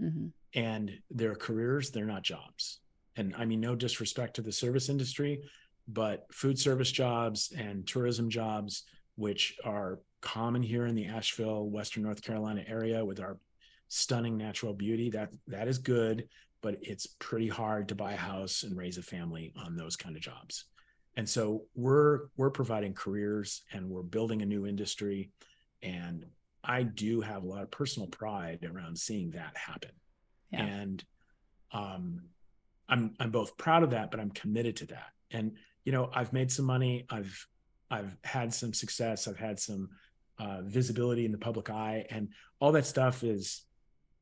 mm-hmm. 0.00 0.28
and 0.54 0.90
their 1.10 1.34
careers, 1.34 1.90
they're 1.90 2.04
not 2.04 2.22
jobs. 2.22 2.80
And 3.16 3.34
I 3.36 3.44
mean, 3.44 3.60
no 3.60 3.74
disrespect 3.74 4.36
to 4.36 4.42
the 4.42 4.52
service 4.52 4.88
industry, 4.88 5.42
but 5.88 6.26
food 6.32 6.58
service 6.58 6.90
jobs 6.90 7.52
and 7.56 7.86
tourism 7.86 8.28
jobs, 8.28 8.84
which 9.16 9.56
are 9.64 10.00
common 10.20 10.62
here 10.62 10.86
in 10.86 10.94
the 10.94 11.06
Asheville, 11.06 11.68
Western 11.68 12.02
North 12.02 12.22
Carolina 12.22 12.64
area 12.66 13.04
with 13.04 13.20
our 13.20 13.38
stunning 13.88 14.36
natural 14.36 14.74
beauty, 14.74 15.10
that 15.10 15.30
that 15.46 15.68
is 15.68 15.78
good, 15.78 16.28
but 16.62 16.76
it's 16.82 17.06
pretty 17.06 17.48
hard 17.48 17.88
to 17.88 17.94
buy 17.94 18.12
a 18.12 18.16
house 18.16 18.62
and 18.62 18.76
raise 18.76 18.98
a 18.98 19.02
family 19.02 19.52
on 19.56 19.76
those 19.76 19.96
kind 19.96 20.16
of 20.16 20.22
jobs. 20.22 20.64
And 21.16 21.28
so 21.28 21.62
we're 21.74 22.28
we're 22.36 22.50
providing 22.50 22.94
careers 22.94 23.62
and 23.72 23.88
we're 23.88 24.02
building 24.02 24.42
a 24.42 24.46
new 24.46 24.66
industry 24.66 25.30
and 25.82 26.26
I 26.66 26.82
do 26.82 27.20
have 27.20 27.44
a 27.44 27.46
lot 27.46 27.62
of 27.62 27.70
personal 27.70 28.08
pride 28.08 28.68
around 28.68 28.98
seeing 28.98 29.30
that 29.30 29.56
happen. 29.56 29.92
Yeah. 30.50 30.64
And 30.64 31.04
um, 31.72 32.22
I'm 32.88 33.14
I'm 33.20 33.30
both 33.30 33.56
proud 33.56 33.82
of 33.82 33.90
that, 33.90 34.10
but 34.10 34.20
I'm 34.20 34.30
committed 34.30 34.76
to 34.76 34.86
that. 34.86 35.10
And 35.30 35.52
you 35.84 35.92
know, 35.92 36.10
I've 36.12 36.32
made 36.32 36.50
some 36.50 36.64
money. 36.64 37.06
I've 37.08 37.46
I've 37.90 38.16
had 38.24 38.52
some 38.52 38.74
success. 38.74 39.28
I've 39.28 39.38
had 39.38 39.60
some 39.60 39.90
uh, 40.38 40.62
visibility 40.62 41.24
in 41.24 41.32
the 41.32 41.38
public 41.38 41.70
eye, 41.70 42.06
and 42.10 42.30
all 42.60 42.72
that 42.72 42.86
stuff 42.86 43.22
is, 43.22 43.62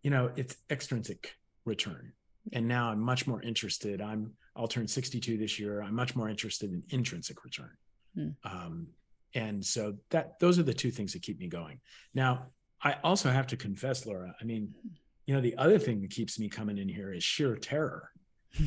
you 0.02 0.10
know, 0.10 0.30
it's 0.36 0.56
extrinsic 0.70 1.34
return. 1.64 2.12
And 2.52 2.68
now 2.68 2.90
I'm 2.90 3.00
much 3.00 3.26
more 3.26 3.40
interested. 3.40 4.02
I'm 4.02 4.32
I'll 4.56 4.68
turn 4.68 4.86
62 4.86 5.36
this 5.36 5.58
year. 5.58 5.82
I'm 5.82 5.94
much 5.94 6.14
more 6.14 6.28
interested 6.28 6.72
in 6.72 6.82
intrinsic 6.90 7.44
return. 7.44 7.70
Hmm. 8.14 8.28
Um, 8.44 8.86
and 9.34 9.64
so 9.64 9.94
that 10.10 10.38
those 10.38 10.58
are 10.58 10.62
the 10.62 10.74
two 10.74 10.90
things 10.90 11.12
that 11.12 11.22
keep 11.22 11.40
me 11.40 11.48
going. 11.48 11.80
Now, 12.14 12.46
I 12.82 12.96
also 13.02 13.30
have 13.30 13.46
to 13.48 13.56
confess, 13.56 14.06
Laura. 14.06 14.34
I 14.40 14.44
mean, 14.44 14.74
you 15.26 15.34
know, 15.34 15.40
the 15.40 15.56
other 15.56 15.78
thing 15.78 16.00
that 16.02 16.10
keeps 16.10 16.38
me 16.38 16.48
coming 16.48 16.78
in 16.78 16.88
here 16.88 17.12
is 17.12 17.24
sheer 17.24 17.56
terror. 17.56 18.10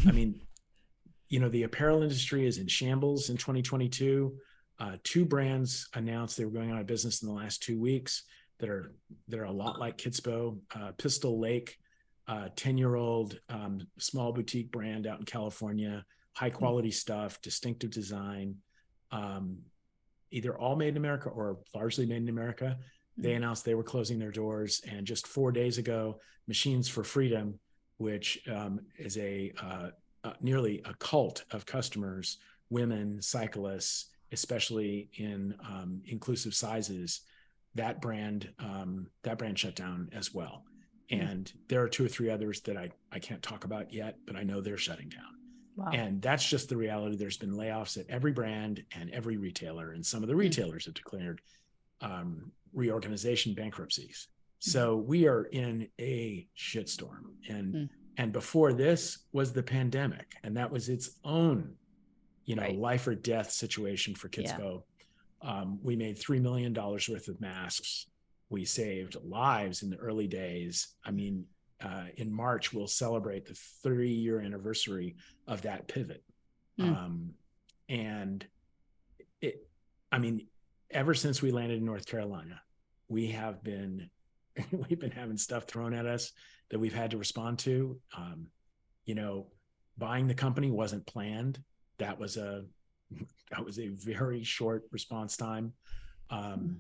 I 0.07 0.11
mean, 0.11 0.41
you 1.29 1.39
know, 1.39 1.49
the 1.49 1.63
apparel 1.63 2.03
industry 2.03 2.45
is 2.45 2.57
in 2.57 2.67
shambles 2.67 3.29
in 3.29 3.37
2022. 3.37 4.35
Uh, 4.79 4.97
two 5.03 5.25
brands 5.25 5.87
announced 5.93 6.37
they 6.37 6.45
were 6.45 6.51
going 6.51 6.71
out 6.71 6.79
of 6.81 6.87
business 6.87 7.21
in 7.21 7.27
the 7.27 7.33
last 7.33 7.63
two 7.63 7.79
weeks 7.79 8.23
that 8.59 8.69
are 8.69 8.93
that 9.27 9.39
are 9.39 9.45
a 9.45 9.51
lot 9.51 9.79
like 9.79 9.97
Kitsbow. 9.97 10.57
Uh, 10.75 10.91
Pistol 10.97 11.39
Lake, 11.39 11.77
10 12.55 12.77
year 12.77 12.95
old 12.95 13.39
um, 13.49 13.87
small 13.97 14.31
boutique 14.31 14.71
brand 14.71 15.07
out 15.07 15.19
in 15.19 15.25
California, 15.25 16.05
high 16.33 16.49
quality 16.49 16.91
stuff, 16.91 17.41
distinctive 17.41 17.89
design, 17.89 18.55
um, 19.11 19.57
either 20.31 20.57
all 20.57 20.75
made 20.75 20.89
in 20.89 20.97
America 20.97 21.29
or 21.29 21.59
largely 21.73 22.05
made 22.05 22.21
in 22.21 22.29
America. 22.29 22.77
They 23.17 23.29
mm-hmm. 23.29 23.37
announced 23.37 23.65
they 23.65 23.75
were 23.75 23.83
closing 23.83 24.19
their 24.19 24.31
doors. 24.31 24.81
And 24.87 25.07
just 25.07 25.27
four 25.27 25.51
days 25.51 25.77
ago, 25.77 26.19
Machines 26.47 26.87
for 26.87 27.03
Freedom, 27.03 27.59
which 27.97 28.39
um, 28.53 28.81
is 28.97 29.17
a 29.17 29.53
uh, 29.61 29.89
uh, 30.23 30.33
nearly 30.41 30.81
a 30.85 30.93
cult 30.95 31.43
of 31.51 31.65
customers, 31.65 32.37
women, 32.69 33.21
cyclists, 33.21 34.07
especially 34.31 35.09
in 35.15 35.55
um, 35.61 36.01
inclusive 36.05 36.53
sizes, 36.53 37.21
that 37.75 38.01
brand 38.01 38.49
um, 38.59 39.07
that 39.23 39.37
brand 39.37 39.57
shut 39.57 39.75
down 39.75 40.09
as 40.11 40.33
well. 40.33 40.63
Hmm. 41.09 41.19
And 41.19 41.53
there 41.69 41.81
are 41.81 41.89
two 41.89 42.05
or 42.05 42.09
three 42.09 42.29
others 42.29 42.61
that 42.61 42.77
I, 42.77 42.91
I 43.11 43.19
can't 43.19 43.41
talk 43.41 43.63
about 43.63 43.93
yet, 43.93 44.17
but 44.25 44.35
I 44.35 44.43
know 44.43 44.61
they're 44.61 44.77
shutting 44.77 45.09
down. 45.09 45.37
Wow. 45.75 45.91
And 45.93 46.21
that's 46.21 46.47
just 46.47 46.69
the 46.69 46.77
reality. 46.77 47.15
There's 47.15 47.37
been 47.37 47.53
layoffs 47.53 47.97
at 47.97 48.09
every 48.09 48.31
brand 48.31 48.83
and 48.95 49.11
every 49.11 49.37
retailer, 49.37 49.91
and 49.91 50.05
some 50.05 50.23
of 50.23 50.27
the 50.27 50.33
hmm. 50.33 50.39
retailers 50.39 50.85
have 50.85 50.95
declared 50.95 51.41
um, 52.01 52.51
reorganization 52.73 53.53
bankruptcies. 53.53 54.27
Hmm. 54.63 54.69
So 54.69 54.95
we 54.97 55.27
are 55.27 55.43
in 55.43 55.87
a 55.99 56.47
shitstorm, 56.57 57.25
and 57.47 57.73
mm. 57.73 57.89
and 58.17 58.33
before 58.33 58.73
this 58.73 59.19
was 59.31 59.53
the 59.53 59.61
pandemic, 59.61 60.33
and 60.43 60.57
that 60.57 60.71
was 60.71 60.89
its 60.89 61.11
own, 61.23 61.75
you 62.45 62.55
know, 62.55 62.63
right. 62.63 62.77
life 62.77 63.07
or 63.07 63.13
death 63.13 63.51
situation 63.51 64.15
for 64.15 64.29
Kitsbow. 64.29 64.81
Yeah. 65.43 65.49
Um, 65.49 65.79
we 65.83 65.95
made 65.95 66.17
three 66.17 66.39
million 66.39 66.73
dollars 66.73 67.07
worth 67.07 67.27
of 67.27 67.39
masks 67.39 68.07
we 68.49 68.65
saved 68.65 69.17
lives 69.23 69.83
in 69.83 69.89
the 69.89 69.97
early 69.97 70.27
days. 70.27 70.95
I 71.03 71.11
mean, 71.11 71.45
uh, 71.81 72.05
in 72.15 72.31
March, 72.31 72.73
we'll 72.73 72.87
celebrate 72.87 73.45
the 73.45 73.57
30 73.83 74.09
year 74.09 74.39
anniversary 74.39 75.15
of 75.47 75.61
that 75.63 75.87
pivot. 75.87 76.23
Mm. 76.79 76.97
Um, 76.97 77.29
and 77.89 78.45
it, 79.41 79.67
I 80.11 80.19
mean, 80.19 80.47
ever 80.89 81.13
since 81.13 81.41
we 81.41 81.51
landed 81.51 81.79
in 81.79 81.85
North 81.85 82.05
Carolina, 82.05 82.61
we 83.09 83.27
have 83.27 83.63
been, 83.63 84.09
we've 84.71 84.99
been 84.99 85.11
having 85.11 85.37
stuff 85.37 85.65
thrown 85.65 85.93
at 85.93 86.05
us 86.05 86.31
that 86.69 86.79
we've 86.79 86.95
had 86.95 87.11
to 87.11 87.17
respond 87.17 87.59
to. 87.59 87.99
Um, 88.15 88.47
you 89.05 89.15
know, 89.15 89.47
buying 89.97 90.27
the 90.27 90.33
company 90.33 90.71
wasn't 90.71 91.05
planned. 91.05 91.61
That 91.99 92.17
was 92.17 92.37
a, 92.37 92.65
that 93.51 93.63
was 93.63 93.79
a 93.79 93.87
very 93.87 94.43
short 94.43 94.83
response 94.91 95.35
time. 95.37 95.73
Um, 96.29 96.39
mm 96.59 96.75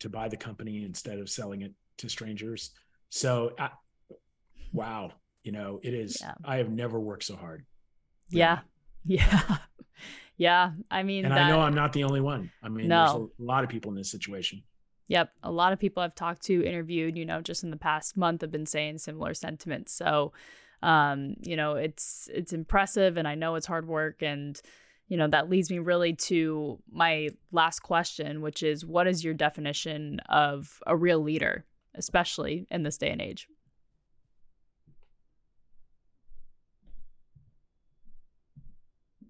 to 0.00 0.08
buy 0.08 0.28
the 0.28 0.36
company 0.36 0.84
instead 0.84 1.18
of 1.18 1.28
selling 1.28 1.62
it 1.62 1.72
to 1.98 2.08
strangers. 2.08 2.72
So, 3.08 3.52
I, 3.58 3.70
wow, 4.72 5.12
you 5.42 5.52
know, 5.52 5.80
it 5.82 5.94
is. 5.94 6.18
Yeah. 6.20 6.34
I 6.44 6.56
have 6.56 6.70
never 6.70 7.00
worked 7.00 7.24
so 7.24 7.36
hard. 7.36 7.64
Really. 8.30 8.40
Yeah, 8.40 8.58
yeah, 9.04 9.56
yeah. 10.36 10.70
I 10.90 11.02
mean, 11.02 11.24
and 11.24 11.34
that, 11.34 11.46
I 11.46 11.48
know 11.48 11.60
I'm 11.60 11.74
not 11.74 11.92
the 11.92 12.04
only 12.04 12.20
one. 12.20 12.50
I 12.62 12.68
mean, 12.68 12.88
no. 12.88 13.04
there's 13.04 13.30
a 13.40 13.42
lot 13.42 13.64
of 13.64 13.70
people 13.70 13.90
in 13.90 13.96
this 13.96 14.10
situation. 14.10 14.62
Yep, 15.08 15.30
a 15.44 15.52
lot 15.52 15.72
of 15.72 15.78
people 15.78 16.02
I've 16.02 16.16
talked 16.16 16.42
to, 16.46 16.64
interviewed, 16.64 17.16
you 17.16 17.24
know, 17.24 17.40
just 17.40 17.62
in 17.62 17.70
the 17.70 17.76
past 17.76 18.16
month 18.16 18.40
have 18.40 18.50
been 18.50 18.66
saying 18.66 18.98
similar 18.98 19.34
sentiments. 19.34 19.92
So, 19.92 20.32
um, 20.82 21.36
you 21.40 21.56
know, 21.56 21.76
it's 21.76 22.28
it's 22.34 22.52
impressive, 22.52 23.16
and 23.16 23.28
I 23.28 23.36
know 23.36 23.54
it's 23.54 23.66
hard 23.66 23.86
work, 23.86 24.22
and 24.22 24.60
you 25.08 25.16
know, 25.16 25.28
that 25.28 25.48
leads 25.48 25.70
me 25.70 25.78
really 25.78 26.14
to 26.14 26.78
my 26.90 27.28
last 27.52 27.80
question, 27.80 28.42
which 28.42 28.62
is 28.62 28.84
what 28.84 29.06
is 29.06 29.24
your 29.24 29.34
definition 29.34 30.20
of 30.28 30.80
a 30.86 30.96
real 30.96 31.20
leader, 31.20 31.64
especially 31.94 32.66
in 32.70 32.82
this 32.82 32.98
day 32.98 33.10
and 33.10 33.20
age? 33.20 33.48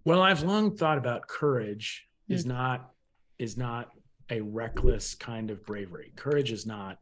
Well, 0.05 0.23
I've 0.23 0.45
long 0.45 0.77
thought 0.77 0.99
about 0.99 1.27
courage 1.27 2.07
mm-hmm. 2.25 2.35
is 2.35 2.47
not 2.47 2.91
is 3.39 3.57
not 3.57 3.91
a 4.31 4.41
reckless 4.41 5.15
kind 5.15 5.51
of 5.51 5.65
bravery. 5.67 6.13
Courage 6.17 6.53
is 6.53 6.65
not 6.65 6.99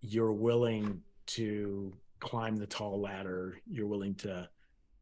you're 0.00 0.32
willing 0.32 1.02
to 1.26 1.92
climb 2.20 2.56
the 2.56 2.66
tall 2.66 3.00
ladder, 3.00 3.58
you're 3.68 3.86
willing 3.86 4.14
to 4.14 4.48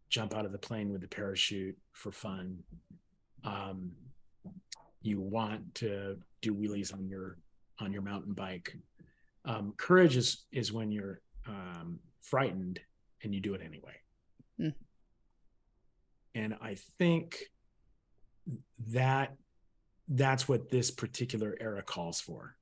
jump 0.08 0.34
out 0.34 0.44
of 0.44 0.52
the 0.52 0.58
plane 0.58 0.92
with 0.92 1.00
the 1.00 1.08
parachute 1.08 1.76
for 1.92 2.12
fun. 2.12 2.58
Um, 3.44 3.92
you 5.02 5.20
want 5.20 5.74
to 5.76 6.18
do 6.42 6.54
wheelies 6.54 6.92
on 6.92 7.08
your 7.08 7.38
on 7.78 7.92
your 7.92 8.02
mountain 8.02 8.32
bike. 8.32 8.76
Um, 9.44 9.74
courage 9.76 10.16
is 10.16 10.44
is 10.52 10.72
when 10.72 10.90
you're 10.90 11.20
um, 11.46 12.00
frightened 12.20 12.80
and 13.22 13.34
you 13.34 13.40
do 13.40 13.54
it 13.54 13.60
anyway. 13.64 13.94
Mm. 14.60 14.74
And 16.34 16.56
I 16.60 16.76
think 16.98 17.38
that 18.88 19.36
that's 20.08 20.48
what 20.48 20.70
this 20.70 20.90
particular 20.90 21.56
era 21.60 21.82
calls 21.82 22.20
for. 22.20 22.56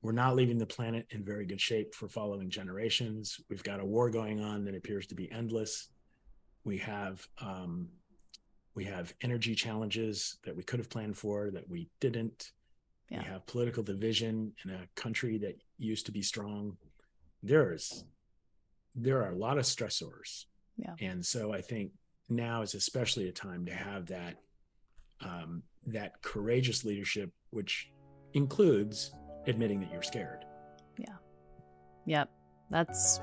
We're 0.00 0.12
not 0.12 0.34
leaving 0.34 0.58
the 0.58 0.66
planet 0.66 1.06
in 1.10 1.24
very 1.24 1.46
good 1.46 1.60
shape 1.60 1.94
for 1.94 2.08
following 2.08 2.50
generations. 2.50 3.38
We've 3.48 3.62
got 3.62 3.78
a 3.78 3.84
war 3.84 4.10
going 4.10 4.40
on 4.42 4.64
that 4.64 4.74
appears 4.74 5.06
to 5.08 5.14
be 5.14 5.30
endless 5.30 5.88
we 6.64 6.78
have 6.78 7.26
um, 7.40 7.88
we 8.74 8.84
have 8.84 9.12
energy 9.20 9.54
challenges 9.54 10.38
that 10.44 10.56
we 10.56 10.62
could 10.62 10.78
have 10.78 10.88
planned 10.88 11.16
for 11.16 11.50
that 11.50 11.68
we 11.68 11.88
didn't. 12.00 12.52
Yeah. 13.10 13.18
We 13.18 13.24
have 13.24 13.46
political 13.46 13.82
division 13.82 14.52
in 14.64 14.70
a 14.70 14.86
country 14.94 15.38
that 15.38 15.60
used 15.78 16.06
to 16.06 16.12
be 16.12 16.22
strong. 16.22 16.76
There's 17.42 18.04
there 18.94 19.22
are 19.22 19.30
a 19.30 19.36
lot 19.36 19.58
of 19.58 19.64
stressors. 19.64 20.44
Yeah. 20.76 20.94
And 21.00 21.24
so 21.24 21.52
I 21.52 21.60
think 21.60 21.92
now 22.28 22.62
is 22.62 22.74
especially 22.74 23.28
a 23.28 23.32
time 23.32 23.66
to 23.66 23.74
have 23.74 24.06
that 24.06 24.36
um, 25.20 25.62
that 25.86 26.22
courageous 26.22 26.84
leadership, 26.84 27.30
which 27.50 27.90
includes 28.34 29.12
admitting 29.46 29.80
that 29.80 29.92
you're 29.92 30.02
scared. 30.02 30.44
Yeah. 30.96 31.16
Yep. 32.06 32.30
That's 32.70 33.20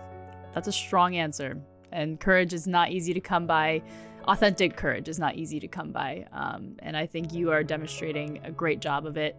That's 0.53 0.67
a 0.67 0.71
strong 0.71 1.15
answer. 1.15 1.57
And 1.91 2.19
courage 2.19 2.53
is 2.53 2.67
not 2.67 2.91
easy 2.91 3.13
to 3.13 3.19
come 3.19 3.47
by. 3.47 3.81
Authentic 4.27 4.75
courage 4.75 5.07
is 5.07 5.17
not 5.17 5.35
easy 5.35 5.59
to 5.59 5.67
come 5.67 5.91
by. 5.91 6.25
Um, 6.31 6.75
and 6.79 6.95
I 6.95 7.05
think 7.05 7.33
you 7.33 7.51
are 7.51 7.63
demonstrating 7.63 8.39
a 8.43 8.51
great 8.51 8.79
job 8.79 9.05
of 9.05 9.17
it. 9.17 9.35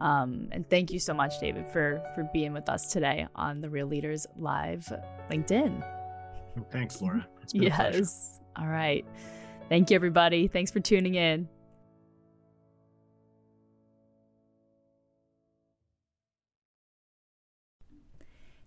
Um, 0.00 0.48
and 0.52 0.68
thank 0.68 0.90
you 0.90 0.98
so 0.98 1.14
much, 1.14 1.38
David, 1.40 1.66
for 1.68 2.02
for 2.14 2.28
being 2.32 2.52
with 2.52 2.68
us 2.68 2.92
today 2.92 3.26
on 3.34 3.60
the 3.60 3.70
Real 3.70 3.86
Leaders 3.86 4.26
Live 4.36 4.92
LinkedIn. 5.30 5.82
Thanks, 6.70 7.00
Laura. 7.00 7.26
yes. 7.52 8.40
All 8.56 8.66
right. 8.66 9.04
Thank 9.68 9.90
you, 9.90 9.94
everybody. 9.94 10.46
Thanks 10.48 10.70
for 10.70 10.80
tuning 10.80 11.14
in. 11.14 11.48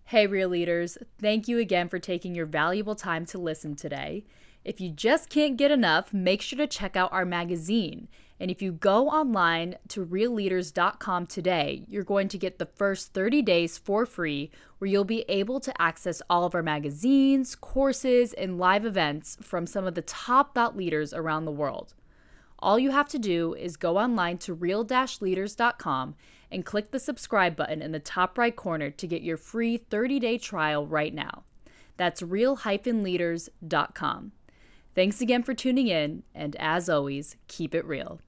Hey, 0.08 0.26
Real 0.26 0.48
Leaders. 0.48 0.96
Thank 1.20 1.48
you 1.48 1.58
again 1.58 1.90
for 1.90 1.98
taking 1.98 2.34
your 2.34 2.46
valuable 2.46 2.94
time 2.94 3.26
to 3.26 3.36
listen 3.36 3.76
today. 3.76 4.24
If 4.64 4.80
you 4.80 4.88
just 4.88 5.28
can't 5.28 5.58
get 5.58 5.70
enough, 5.70 6.14
make 6.14 6.40
sure 6.40 6.56
to 6.56 6.66
check 6.66 6.96
out 6.96 7.12
our 7.12 7.26
magazine. 7.26 8.08
And 8.40 8.50
if 8.50 8.62
you 8.62 8.72
go 8.72 9.10
online 9.10 9.76
to 9.88 10.06
realleaders.com 10.06 11.26
today, 11.26 11.84
you're 11.88 12.04
going 12.04 12.28
to 12.28 12.38
get 12.38 12.58
the 12.58 12.64
first 12.64 13.12
30 13.12 13.42
days 13.42 13.76
for 13.76 14.06
free, 14.06 14.50
where 14.78 14.88
you'll 14.88 15.04
be 15.04 15.26
able 15.28 15.60
to 15.60 15.78
access 15.82 16.22
all 16.30 16.46
of 16.46 16.54
our 16.54 16.62
magazines, 16.62 17.54
courses, 17.54 18.32
and 18.32 18.56
live 18.56 18.86
events 18.86 19.36
from 19.42 19.66
some 19.66 19.86
of 19.86 19.94
the 19.94 20.00
top 20.00 20.54
thought 20.54 20.74
leaders 20.74 21.12
around 21.12 21.44
the 21.44 21.52
world. 21.52 21.92
All 22.60 22.78
you 22.78 22.92
have 22.92 23.08
to 23.10 23.18
do 23.18 23.52
is 23.52 23.76
go 23.76 23.98
online 23.98 24.38
to 24.38 24.54
real 24.54 24.86
leaders.com 25.20 26.14
and 26.50 26.64
click 26.64 26.90
the 26.90 26.98
subscribe 26.98 27.56
button 27.56 27.82
in 27.82 27.92
the 27.92 27.98
top 27.98 28.38
right 28.38 28.54
corner 28.54 28.90
to 28.90 29.06
get 29.06 29.22
your 29.22 29.36
free 29.36 29.76
30 29.76 30.18
day 30.18 30.38
trial 30.38 30.86
right 30.86 31.14
now. 31.14 31.44
That's 31.96 32.22
real 32.22 32.56
leaders.com. 33.02 34.32
Thanks 34.94 35.20
again 35.20 35.42
for 35.42 35.54
tuning 35.54 35.88
in, 35.88 36.22
and 36.34 36.56
as 36.56 36.88
always, 36.88 37.36
keep 37.46 37.74
it 37.74 37.84
real. 37.84 38.20